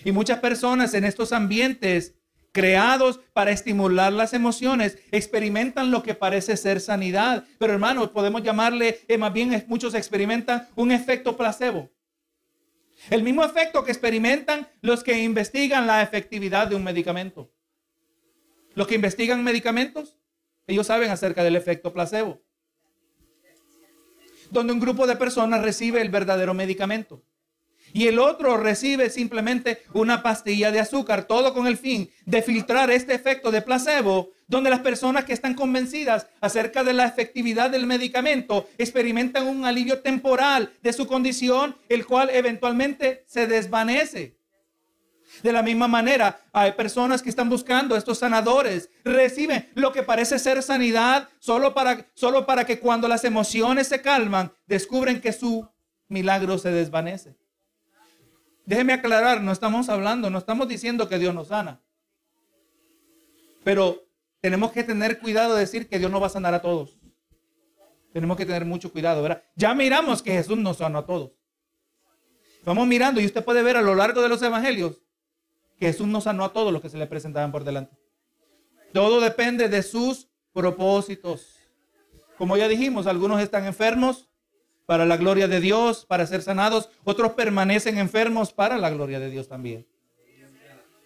Y 0.04 0.12
muchas 0.12 0.38
personas 0.40 0.94
en 0.94 1.04
estos 1.04 1.32
ambientes 1.32 2.15
creados 2.56 3.20
para 3.34 3.50
estimular 3.50 4.14
las 4.14 4.32
emociones, 4.32 4.96
experimentan 5.10 5.90
lo 5.90 6.02
que 6.02 6.14
parece 6.14 6.56
ser 6.56 6.80
sanidad. 6.80 7.44
Pero 7.58 7.74
hermanos, 7.74 8.08
podemos 8.08 8.42
llamarle, 8.42 9.00
eh, 9.08 9.18
más 9.18 9.30
bien 9.34 9.62
muchos 9.68 9.92
experimentan 9.92 10.66
un 10.74 10.90
efecto 10.90 11.36
placebo. 11.36 11.90
El 13.10 13.22
mismo 13.22 13.44
efecto 13.44 13.84
que 13.84 13.92
experimentan 13.92 14.66
los 14.80 15.04
que 15.04 15.22
investigan 15.22 15.86
la 15.86 16.00
efectividad 16.00 16.66
de 16.66 16.76
un 16.76 16.82
medicamento. 16.82 17.52
Los 18.74 18.86
que 18.86 18.94
investigan 18.94 19.44
medicamentos, 19.44 20.16
ellos 20.66 20.86
saben 20.86 21.10
acerca 21.10 21.44
del 21.44 21.56
efecto 21.56 21.92
placebo. 21.92 22.40
Donde 24.50 24.72
un 24.72 24.80
grupo 24.80 25.06
de 25.06 25.16
personas 25.16 25.60
recibe 25.60 26.00
el 26.00 26.08
verdadero 26.08 26.54
medicamento 26.54 27.22
y 27.92 28.08
el 28.08 28.18
otro 28.18 28.56
recibe 28.56 29.10
simplemente 29.10 29.82
una 29.92 30.22
pastilla 30.22 30.70
de 30.70 30.80
azúcar, 30.80 31.24
todo 31.24 31.54
con 31.54 31.66
el 31.66 31.76
fin 31.76 32.10
de 32.24 32.42
filtrar 32.42 32.90
este 32.90 33.14
efecto 33.14 33.50
de 33.50 33.62
placebo, 33.62 34.30
donde 34.48 34.70
las 34.70 34.80
personas 34.80 35.24
que 35.24 35.32
están 35.32 35.54
convencidas 35.54 36.26
acerca 36.40 36.84
de 36.84 36.92
la 36.92 37.06
efectividad 37.06 37.70
del 37.70 37.86
medicamento 37.86 38.68
experimentan 38.78 39.46
un 39.46 39.64
alivio 39.64 40.00
temporal 40.00 40.72
de 40.82 40.92
su 40.92 41.06
condición, 41.06 41.76
el 41.88 42.06
cual 42.06 42.30
eventualmente 42.30 43.24
se 43.26 43.46
desvanece. 43.46 44.36
De 45.42 45.52
la 45.52 45.62
misma 45.62 45.88
manera, 45.88 46.40
hay 46.52 46.72
personas 46.72 47.22
que 47.22 47.30
están 47.30 47.48
buscando 47.48 47.96
estos 47.96 48.18
sanadores, 48.18 48.90
reciben 49.04 49.68
lo 49.74 49.92
que 49.92 50.02
parece 50.02 50.38
ser 50.38 50.62
sanidad 50.62 51.28
solo 51.38 51.74
para, 51.74 52.06
solo 52.14 52.46
para 52.46 52.64
que 52.64 52.78
cuando 52.78 53.08
las 53.08 53.24
emociones 53.24 53.88
se 53.88 54.00
calman, 54.00 54.52
descubren 54.66 55.20
que 55.20 55.32
su 55.32 55.68
milagro 56.08 56.58
se 56.58 56.70
desvanece. 56.70 57.36
Déjeme 58.66 58.92
aclarar, 58.92 59.40
no 59.40 59.52
estamos 59.52 59.88
hablando, 59.88 60.28
no 60.28 60.38
estamos 60.38 60.66
diciendo 60.68 61.08
que 61.08 61.18
Dios 61.18 61.34
nos 61.34 61.48
sana. 61.48 61.80
Pero 63.62 64.04
tenemos 64.40 64.72
que 64.72 64.84
tener 64.84 65.20
cuidado 65.20 65.54
de 65.54 65.60
decir 65.60 65.88
que 65.88 65.98
Dios 65.98 66.10
no 66.10 66.20
va 66.20 66.26
a 66.26 66.30
sanar 66.30 66.52
a 66.52 66.60
todos. 66.60 66.98
Tenemos 68.12 68.36
que 68.36 68.44
tener 68.44 68.64
mucho 68.64 68.90
cuidado, 68.90 69.22
¿verdad? 69.22 69.42
Ya 69.54 69.74
miramos 69.74 70.22
que 70.22 70.32
Jesús 70.32 70.58
nos 70.58 70.78
sanó 70.78 70.98
a 70.98 71.06
todos. 71.06 71.32
Vamos 72.64 72.86
mirando 72.88 73.20
y 73.20 73.26
usted 73.26 73.44
puede 73.44 73.62
ver 73.62 73.76
a 73.76 73.82
lo 73.82 73.94
largo 73.94 74.20
de 74.20 74.28
los 74.28 74.42
evangelios 74.42 75.02
que 75.78 75.86
Jesús 75.86 76.08
no 76.08 76.20
sanó 76.20 76.44
a 76.44 76.52
todos 76.52 76.72
los 76.72 76.82
que 76.82 76.88
se 76.88 76.98
le 76.98 77.06
presentaban 77.06 77.52
por 77.52 77.62
delante. 77.62 77.96
Todo 78.92 79.20
depende 79.20 79.68
de 79.68 79.82
sus 79.82 80.28
propósitos. 80.52 81.56
Como 82.38 82.56
ya 82.56 82.66
dijimos, 82.66 83.06
algunos 83.06 83.40
están 83.40 83.66
enfermos, 83.66 84.25
para 84.86 85.04
la 85.04 85.16
gloria 85.16 85.48
de 85.48 85.60
Dios, 85.60 86.06
para 86.06 86.26
ser 86.26 86.42
sanados. 86.42 86.88
Otros 87.04 87.32
permanecen 87.32 87.98
enfermos 87.98 88.52
para 88.52 88.78
la 88.78 88.90
gloria 88.90 89.20
de 89.20 89.30
Dios 89.30 89.48
también. 89.48 89.86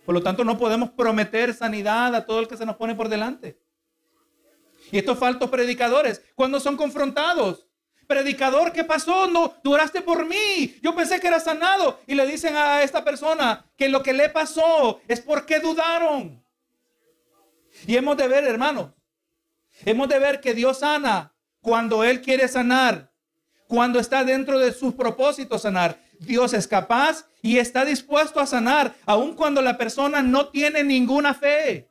Por 0.04 0.14
lo 0.14 0.22
tanto, 0.22 0.44
no 0.44 0.58
podemos 0.58 0.90
prometer 0.90 1.54
sanidad 1.54 2.14
a 2.14 2.24
todo 2.24 2.40
el 2.40 2.48
que 2.48 2.56
se 2.56 2.66
nos 2.66 2.76
pone 2.76 2.94
por 2.94 3.08
delante. 3.08 3.58
Y 4.92 4.98
estos 4.98 5.18
faltos 5.18 5.50
predicadores, 5.50 6.22
cuando 6.34 6.58
son 6.60 6.76
confrontados, 6.76 7.66
predicador, 8.06 8.72
¿qué 8.72 8.82
pasó? 8.82 9.28
No, 9.28 9.54
duraste 9.62 10.02
por 10.02 10.26
mí. 10.26 10.76
Yo 10.82 10.94
pensé 10.94 11.20
que 11.20 11.28
era 11.28 11.38
sanado. 11.38 12.00
Y 12.06 12.14
le 12.14 12.26
dicen 12.26 12.56
a 12.56 12.82
esta 12.82 13.04
persona 13.04 13.64
que 13.76 13.88
lo 13.88 14.02
que 14.02 14.12
le 14.12 14.28
pasó 14.28 15.00
es 15.06 15.20
porque 15.20 15.60
dudaron. 15.60 16.44
Y 17.86 17.96
hemos 17.96 18.16
de 18.16 18.26
ver, 18.26 18.44
hermanos, 18.44 18.90
hemos 19.84 20.08
de 20.08 20.18
ver 20.18 20.40
que 20.40 20.54
Dios 20.54 20.80
sana 20.80 21.32
cuando 21.60 22.02
Él 22.02 22.20
quiere 22.20 22.48
sanar, 22.48 23.09
cuando 23.70 24.00
está 24.00 24.24
dentro 24.24 24.58
de 24.58 24.72
sus 24.72 24.94
propósitos 24.94 25.62
sanar, 25.62 25.96
Dios 26.18 26.54
es 26.54 26.66
capaz 26.66 27.26
y 27.40 27.58
está 27.58 27.84
dispuesto 27.84 28.40
a 28.40 28.46
sanar, 28.46 28.96
aun 29.06 29.36
cuando 29.36 29.62
la 29.62 29.78
persona 29.78 30.24
no 30.24 30.48
tiene 30.48 30.82
ninguna 30.82 31.34
fe. 31.34 31.88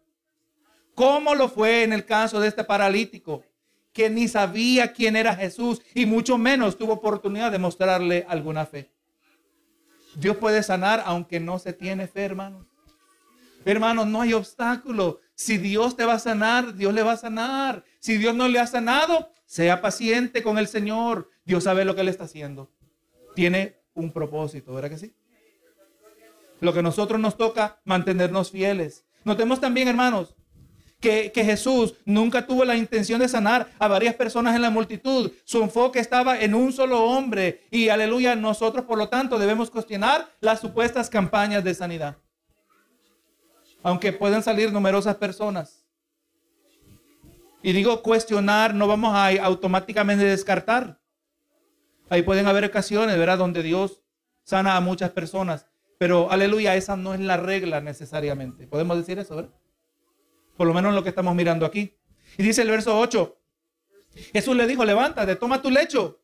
Como 0.94 1.36
lo 1.36 1.48
fue 1.48 1.84
en 1.84 1.94
el 1.94 2.04
caso 2.04 2.42
de 2.42 2.50
este 2.50 2.66
paralítico, 2.66 3.46
que 3.94 4.10
ni 4.10 4.28
sabía 4.28 4.92
quién 4.92 5.16
era 5.16 5.34
Jesús 5.34 5.82
y 5.96 6.06
mucho 6.06 6.38
menos 6.38 6.78
tuvo 6.78 6.92
oportunidad 6.92 7.50
de 7.50 7.60
mostrarle 7.60 8.26
alguna 8.28 8.66
fe. 8.66 8.92
Dios 10.16 10.36
puede 10.36 10.64
sanar 10.64 11.02
aunque 11.06 11.40
no 11.40 11.60
se 11.60 11.72
tiene 11.72 12.08
fe, 12.08 12.26
hermanos. 12.26 12.68
Hermanos, 13.64 14.06
no 14.06 14.20
hay 14.20 14.34
obstáculo. 14.34 15.22
Si 15.34 15.58
Dios 15.58 15.96
te 15.96 16.04
va 16.04 16.16
a 16.16 16.20
sanar, 16.20 16.76
Dios 16.76 16.94
le 16.94 17.04
va 17.04 17.14
a 17.14 17.18
sanar. 17.18 17.86
Si 18.00 18.18
Dios 18.18 18.36
no 18.36 18.50
le 18.50 18.60
ha 18.60 18.68
sanado, 18.68 19.32
sea 19.50 19.82
paciente 19.82 20.44
con 20.44 20.60
el 20.60 20.68
Señor. 20.68 21.28
Dios 21.44 21.64
sabe 21.64 21.84
lo 21.84 21.96
que 21.96 22.04
le 22.04 22.12
está 22.12 22.26
haciendo. 22.26 22.70
Tiene 23.34 23.78
un 23.96 24.12
propósito, 24.12 24.76
¿verdad 24.76 24.92
que 24.92 25.00
sí? 25.00 25.16
Lo 26.60 26.72
que 26.72 26.80
a 26.80 26.84
nosotros 26.84 27.20
nos 27.20 27.36
toca, 27.36 27.82
mantenernos 27.84 28.52
fieles. 28.52 29.06
Notemos 29.24 29.60
también, 29.60 29.88
hermanos, 29.88 30.36
que, 31.00 31.32
que, 31.32 31.44
Jesús 31.44 31.96
nunca 32.06 32.46
tuvo 32.46 32.64
la 32.64 32.76
intención 32.76 33.20
de 33.22 33.28
sanar 33.28 33.72
a 33.80 33.88
varias 33.88 34.14
personas 34.14 34.56
en 34.56 34.62
la 34.62 34.70
multitud. 34.70 35.32
Su 35.46 35.64
enfoque 35.64 35.98
estaba 35.98 36.40
en 36.40 36.54
un 36.54 36.72
solo 36.72 37.04
hombre. 37.06 37.66
Y 37.72 37.90
aleluya, 37.90 38.36
nosotros 38.36 38.86
por 38.86 39.00
lo 39.00 39.10
tanto 39.10 39.40
debemos 39.40 39.72
cuestionar 39.72 40.30
las 40.42 40.60
supuestas 40.60 41.10
campañas 41.10 41.64
de 41.64 41.74
sanidad. 41.74 42.18
Aunque 43.82 44.14
puedan 44.14 44.44
salir 44.44 44.72
numerosas 44.72 45.16
personas. 45.16 45.79
Y 47.62 47.74
digo 47.74 48.02
cuestionar, 48.02 48.74
no 48.74 48.88
vamos 48.88 49.14
a 49.14 49.30
automáticamente 49.44 50.24
descartar. 50.24 51.00
Ahí 52.10 52.24
pueden 52.24 52.48
haber 52.48 52.66
ocasiones, 52.66 53.18
¿verdad? 53.18 53.38
Donde 53.38 53.62
Dios 53.64 54.02
sana 54.44 54.76
a 54.76 54.82
muchas 54.82 55.12
personas. 55.12 55.68
Pero 55.98 56.32
aleluya, 56.32 56.76
esa 56.76 56.96
no 56.96 57.14
es 57.14 57.20
la 57.20 57.38
regla 57.38 57.82
necesariamente. 57.82 58.66
Podemos 58.68 58.98
decir 58.98 59.20
eso, 59.20 59.36
¿verdad? 59.36 59.54
Por 60.56 60.68
lo 60.68 60.74
menos 60.74 60.94
lo 60.94 61.04
que 61.04 61.10
estamos 61.10 61.36
mirando 61.36 61.66
aquí. 61.66 61.98
Y 62.38 62.44
dice 62.44 62.62
el 62.62 62.70
verso 62.70 62.98
8. 62.98 63.38
Jesús 64.34 64.56
le 64.56 64.66
dijo, 64.66 64.86
levántate, 64.86 65.36
toma 65.36 65.62
tu 65.62 65.70
lecho 65.70 66.22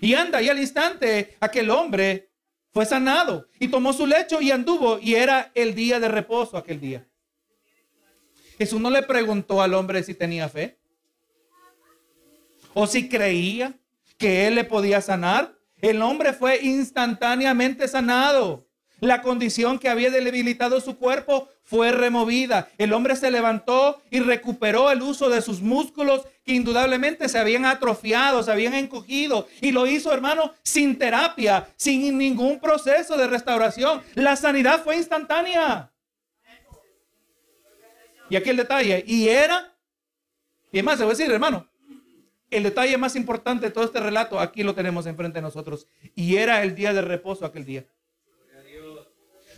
y 0.00 0.14
anda. 0.14 0.42
Y 0.42 0.48
al 0.48 0.58
instante 0.58 1.36
aquel 1.40 1.70
hombre 1.70 2.30
fue 2.72 2.84
sanado 2.84 3.48
y 3.58 3.68
tomó 3.68 3.92
su 3.92 4.06
lecho 4.06 4.40
y 4.40 4.50
anduvo. 4.50 4.98
Y 5.00 5.14
era 5.14 5.50
el 5.54 5.74
día 5.74 5.98
de 5.98 6.08
reposo 6.08 6.56
aquel 6.56 6.80
día. 6.80 7.08
Jesús 8.58 8.80
no 8.80 8.90
le 8.90 9.02
preguntó 9.02 9.60
al 9.60 9.74
hombre 9.74 10.02
si 10.02 10.14
tenía 10.14 10.48
fe 10.48 10.78
o 12.74 12.86
si 12.86 13.08
creía 13.08 13.74
que 14.18 14.46
él 14.46 14.54
le 14.54 14.64
podía 14.64 15.00
sanar. 15.00 15.54
El 15.80 16.02
hombre 16.02 16.32
fue 16.32 16.58
instantáneamente 16.62 17.86
sanado. 17.88 18.66
La 19.00 19.20
condición 19.20 19.78
que 19.78 19.90
había 19.90 20.10
debilitado 20.10 20.80
su 20.80 20.96
cuerpo 20.96 21.48
fue 21.62 21.92
removida. 21.92 22.68
El 22.78 22.92
hombre 22.92 23.14
se 23.16 23.30
levantó 23.30 24.00
y 24.10 24.20
recuperó 24.20 24.90
el 24.90 25.02
uso 25.02 25.28
de 25.28 25.42
sus 25.42 25.60
músculos 25.60 26.26
que 26.44 26.54
indudablemente 26.54 27.28
se 27.28 27.38
habían 27.38 27.66
atrofiado, 27.66 28.42
se 28.42 28.52
habían 28.52 28.74
encogido. 28.74 29.48
Y 29.60 29.72
lo 29.72 29.86
hizo, 29.86 30.12
hermano, 30.12 30.54
sin 30.62 30.98
terapia, 30.98 31.68
sin 31.76 32.16
ningún 32.16 32.58
proceso 32.58 33.16
de 33.18 33.26
restauración. 33.26 34.02
La 34.14 34.36
sanidad 34.36 34.82
fue 34.82 34.96
instantánea. 34.96 35.90
Y 38.28 38.36
aquí 38.36 38.50
el 38.50 38.56
detalle. 38.56 39.04
Y 39.06 39.28
era, 39.28 39.74
y 40.72 40.82
más, 40.82 40.98
se 40.98 41.04
va 41.04 41.10
a 41.10 41.14
decir, 41.14 41.30
hermano, 41.30 41.68
el 42.50 42.62
detalle 42.62 42.96
más 42.96 43.16
importante 43.16 43.66
de 43.66 43.72
todo 43.72 43.84
este 43.84 44.00
relato, 44.00 44.38
aquí 44.38 44.62
lo 44.62 44.74
tenemos 44.74 45.06
enfrente 45.06 45.38
de 45.38 45.42
nosotros. 45.42 45.88
Y 46.14 46.36
era 46.36 46.62
el 46.62 46.74
día 46.74 46.92
de 46.92 47.02
reposo 47.02 47.44
aquel 47.44 47.64
día. 47.64 47.84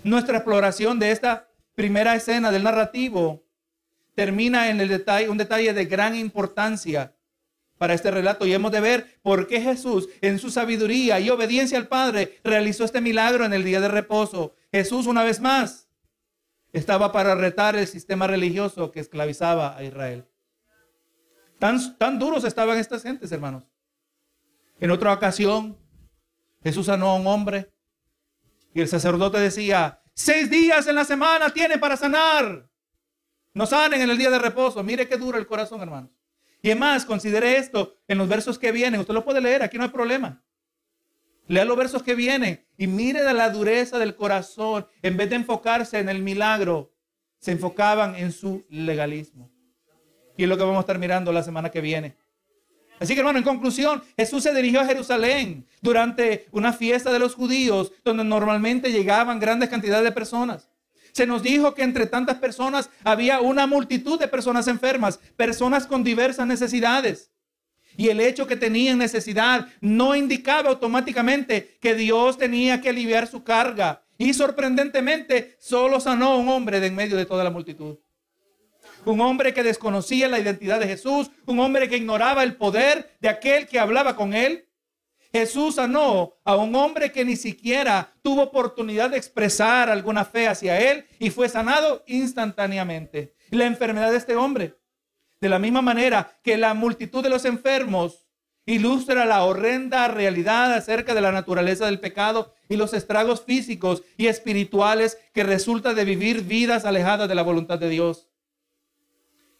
Nuestra 0.05 0.39
exploración 0.39 0.99
de 0.99 1.11
esta 1.11 1.49
primera 1.75 2.15
escena 2.15 2.51
del 2.51 2.63
narrativo 2.63 3.45
termina 4.15 4.71
en 4.71 4.81
el 4.81 4.89
detalle, 4.89 5.29
un 5.29 5.39
detalle 5.39 5.73
de 5.73 5.85
gran 5.85 6.15
importancia 6.15 7.15
para 7.79 7.95
este 7.95 8.11
relato 8.11 8.47
y 8.47 8.53
hemos 8.53 8.73
de 8.73 8.81
ver 8.81 9.19
por 9.23 9.47
qué 9.47 9.61
Jesús 9.61 10.09
en 10.21 10.39
su 10.39 10.51
sabiduría 10.51 11.21
y 11.21 11.31
obediencia 11.31 11.79
al 11.79 11.87
Padre 11.87 12.39
realizó 12.43 12.85
este 12.85 13.01
milagro 13.01 13.45
en 13.45 13.53
el 13.53 13.65
día 13.65 13.81
de 13.81 13.89
reposo. 13.89 14.55
Jesús 14.73 15.07
una 15.07 15.23
vez 15.23 15.41
más 15.41 15.88
estaba 16.73 17.13
para 17.13 17.35
retar 17.35 17.77
el 17.77 17.87
sistema 17.87 18.27
religioso 18.27 18.91
que 18.91 19.01
esclavizaba 19.01 19.77
a 19.77 19.83
Israel. 19.83 20.27
Tan, 21.59 21.99
tan 21.99 22.19
duros 22.19 22.45
estaban 22.45 22.79
estas 22.79 23.03
gentes, 23.03 23.33
hermanos. 23.33 23.65
En 24.81 24.91
otra 24.91 25.13
ocasión, 25.13 25.77
Jesús 26.63 26.87
sanó 26.87 27.11
a 27.11 27.15
un 27.17 27.27
hombre 27.27 27.73
y 28.75 28.81
el 28.81 28.89
sacerdote 28.89 29.41
decía, 29.41 30.01
seis 30.15 30.51
días 30.51 30.87
en 30.87 30.95
la 30.95 31.05
semana 31.05 31.51
tiene 31.51 31.79
para 31.79 31.97
sanar. 31.97 32.69
No 33.55 33.67
sanen 33.67 34.03
en 34.03 34.11
el 34.11 34.19
día 34.19 34.31
de 34.31 34.39
reposo. 34.39 34.83
Mire 34.85 35.09
qué 35.09 35.17
duro 35.17 35.39
el 35.39 35.47
corazón, 35.47 35.81
hermanos. 35.81 36.11
Y 36.63 36.71
además, 36.71 37.05
considere 37.05 37.57
esto 37.57 37.97
en 38.07 38.19
los 38.19 38.29
versos 38.29 38.59
que 38.59 38.73
vienen. 38.73 39.01
Usted 39.01 39.15
lo 39.15 39.25
puede 39.25 39.41
leer, 39.41 39.63
aquí 39.63 39.79
no 39.79 39.85
hay 39.85 39.91
problema. 39.91 40.43
Lea 41.49 41.65
los 41.65 41.77
versos 41.77 42.03
que 42.03 42.15
vienen 42.15 42.65
y 42.77 42.87
mire 42.87 43.23
de 43.23 43.33
la 43.33 43.51
dureza 43.51 43.99
del 43.99 44.15
corazón. 44.15 44.87
En 45.03 45.17
vez 45.17 45.31
de 45.31 45.37
enfocarse 45.37 45.99
en 45.99 46.09
el 46.11 46.23
milagro, 46.23 46.93
se 47.41 47.53
enfocaban 47.53 48.15
en 48.15 48.33
su 48.33 48.65
legalismo. 48.69 49.51
Y 50.37 50.45
es 50.45 50.49
lo 50.49 50.57
que 50.57 50.63
vamos 50.63 50.77
a 50.77 50.81
estar 50.81 50.99
mirando 50.99 51.33
la 51.33 51.43
semana 51.43 51.71
que 51.71 51.81
viene. 51.81 52.17
Así 53.01 53.15
que 53.15 53.21
hermano, 53.21 53.39
en 53.39 53.45
conclusión, 53.45 54.03
Jesús 54.17 54.43
se 54.43 54.55
dirigió 54.55 54.81
a 54.81 54.85
Jerusalén 54.85 55.67
durante 55.81 56.49
una 56.51 56.73
fiesta 56.73 57.13
de 57.13 57.19
los 57.19 57.35
judíos 57.35 57.93
donde 58.05 58.25
normalmente 58.25 58.93
llegaban 58.93 59.39
grandes 59.39 59.71
cantidades 59.71 60.05
de 60.05 60.13
personas. 60.13 60.69
Se 61.13 61.27
nos 61.27 61.43
dijo 61.43 61.75
que 61.75 61.83
entre 61.83 62.07
tantas 62.07 62.37
personas 62.37 62.91
había 63.05 63.41
una 63.41 63.67
multitud 63.67 64.19
de 64.19 64.29
personas 64.29 64.69
enfermas, 64.69 65.19
personas 65.37 65.87
con 65.87 66.05
diversas 66.05 66.47
necesidades. 66.47 67.31
Y 67.99 68.09
el 68.09 68.21
hecho 68.21 68.47
que 68.47 68.57
tenían 68.57 68.97
necesidad 68.97 69.67
no 69.83 70.15
indicaba 70.15 70.71
automáticamente 70.71 71.77
que 71.81 71.95
Dios 71.95 72.39
tenía 72.39 72.81
que 72.81 72.89
aliviar 72.89 73.27
su 73.27 73.45
carga. 73.45 74.03
Y 74.17 74.33
sorprendentemente, 74.33 75.57
solo 75.59 76.01
sanó 76.01 76.33
a 76.33 76.37
un 76.37 76.49
hombre 76.49 76.81
de 76.81 76.87
en 76.87 76.95
medio 76.95 77.19
de 77.19 77.27
toda 77.27 77.45
la 77.45 77.51
multitud 77.51 77.99
un 79.05 79.21
hombre 79.21 79.55
que 79.55 79.63
desconocía 79.63 80.29
la 80.29 80.39
identidad 80.39 80.81
de 80.81 80.87
Jesús, 80.87 81.31
un 81.47 81.61
hombre 81.61 81.89
que 81.89 81.97
ignoraba 81.97 82.43
el 82.43 82.57
poder 82.57 83.17
de 83.21 83.29
aquel 83.29 83.67
que 83.67 83.79
hablaba 83.79 84.17
con 84.17 84.35
él. 84.35 84.69
Jesús 85.33 85.75
sanó 85.75 86.35
a 86.45 86.57
un 86.57 86.75
hombre 86.75 87.13
que 87.13 87.25
ni 87.25 87.37
siquiera 87.37 88.15
tuvo 88.23 88.43
oportunidad 88.45 89.11
de 89.11 89.19
expresar 89.19 89.91
alguna 89.91 90.25
fe 90.25 90.49
hacia 90.49 90.81
él 90.91 91.07
y 91.19 91.31
fue 91.31 91.49
sanado 91.49 92.03
instantáneamente. 92.07 93.35
La 93.51 93.67
enfermedad 93.67 94.11
de 94.11 94.17
este 94.19 94.37
hombre, 94.37 94.78
de 95.41 95.49
la 95.49 95.59
misma 95.59 95.83
manera 95.83 96.39
que 96.43 96.57
la 96.57 96.75
multitud 96.75 97.23
de 97.23 97.31
los 97.31 97.45
enfermos 97.45 98.27
ilustra 98.67 99.25
la 99.25 99.45
horrenda 99.45 100.09
realidad 100.09 100.75
acerca 100.75 101.15
de 101.15 101.21
la 101.21 101.33
naturaleza 101.33 101.87
del 101.87 102.01
pecado 102.01 102.55
y 102.69 102.77
los 102.77 102.93
estragos 102.93 103.43
físicos 103.43 104.03
y 104.17 104.27
espirituales 104.27 105.19
que 105.33 105.43
resulta 105.43 105.95
de 105.95 106.05
vivir 106.05 106.43
vidas 106.43 106.85
alejadas 106.85 107.29
de 107.29 107.35
la 107.35 107.43
voluntad 107.43 107.79
de 107.79 107.89
Dios 107.89 108.29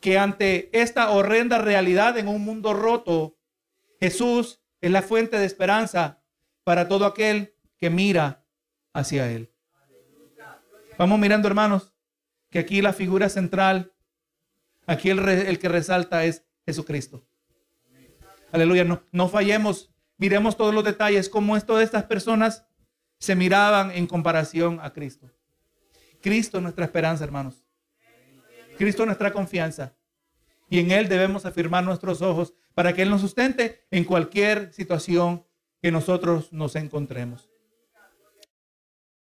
que 0.01 0.19
ante 0.19 0.71
esta 0.79 1.11
horrenda 1.11 1.59
realidad 1.59 2.19
en 2.19 2.29
un 2.29 2.45
mundo 2.45 2.73
roto, 2.73 3.37
Jesús 4.01 4.61
es 4.81 4.91
la 4.91 5.03
fuente 5.03 5.39
de 5.39 5.47
esperanza 5.47 6.23
para 6.65 6.89
todo 6.89 7.05
aquel 7.05 7.55
que 7.79 7.91
mira 7.91 8.45
hacia 8.93 9.31
Él. 9.31 9.53
Vamos 10.97 11.19
mirando, 11.19 11.49
hermanos, 11.49 11.93
que 12.51 12.59
aquí 12.59 12.81
la 12.81 12.93
figura 12.93 13.29
central, 13.29 13.93
aquí 14.89 15.11
el, 15.11 15.21
el 15.29 15.59
que 15.61 15.69
resalta 15.69 16.25
es 16.25 16.43
Jesucristo. 16.67 17.25
Aleluya, 18.51 18.83
no, 18.83 19.03
no 19.13 19.29
fallemos, 19.29 19.95
miremos 20.17 20.57
todos 20.57 20.75
los 20.75 20.83
detalles, 20.83 21.29
cómo 21.29 21.61
todas 21.61 21.85
estas 21.85 22.05
personas 22.05 22.67
se 23.19 23.37
miraban 23.37 23.91
en 23.91 24.07
comparación 24.07 24.81
a 24.83 24.93
Cristo. 24.93 25.31
Cristo 26.21 26.57
es 26.57 26.63
nuestra 26.63 26.85
esperanza, 26.85 27.25
hermanos. 27.25 27.65
Cristo 28.77 29.05
nuestra 29.05 29.33
confianza. 29.33 29.95
Y 30.71 30.81
en 30.81 30.91
Él 30.91 31.09
debemos 31.09 31.47
afirmar 31.47 31.85
nuestros 31.85 32.23
ojos 32.23 32.55
para 32.75 32.93
que 32.93 33.03
Él 33.03 33.11
nos 33.11 33.21
sustente 33.21 33.87
en 33.91 34.05
cualquier 34.05 34.73
situación 34.73 35.45
que 35.81 35.91
nosotros 35.91 36.53
nos 36.53 36.77
encontremos. 36.77 37.51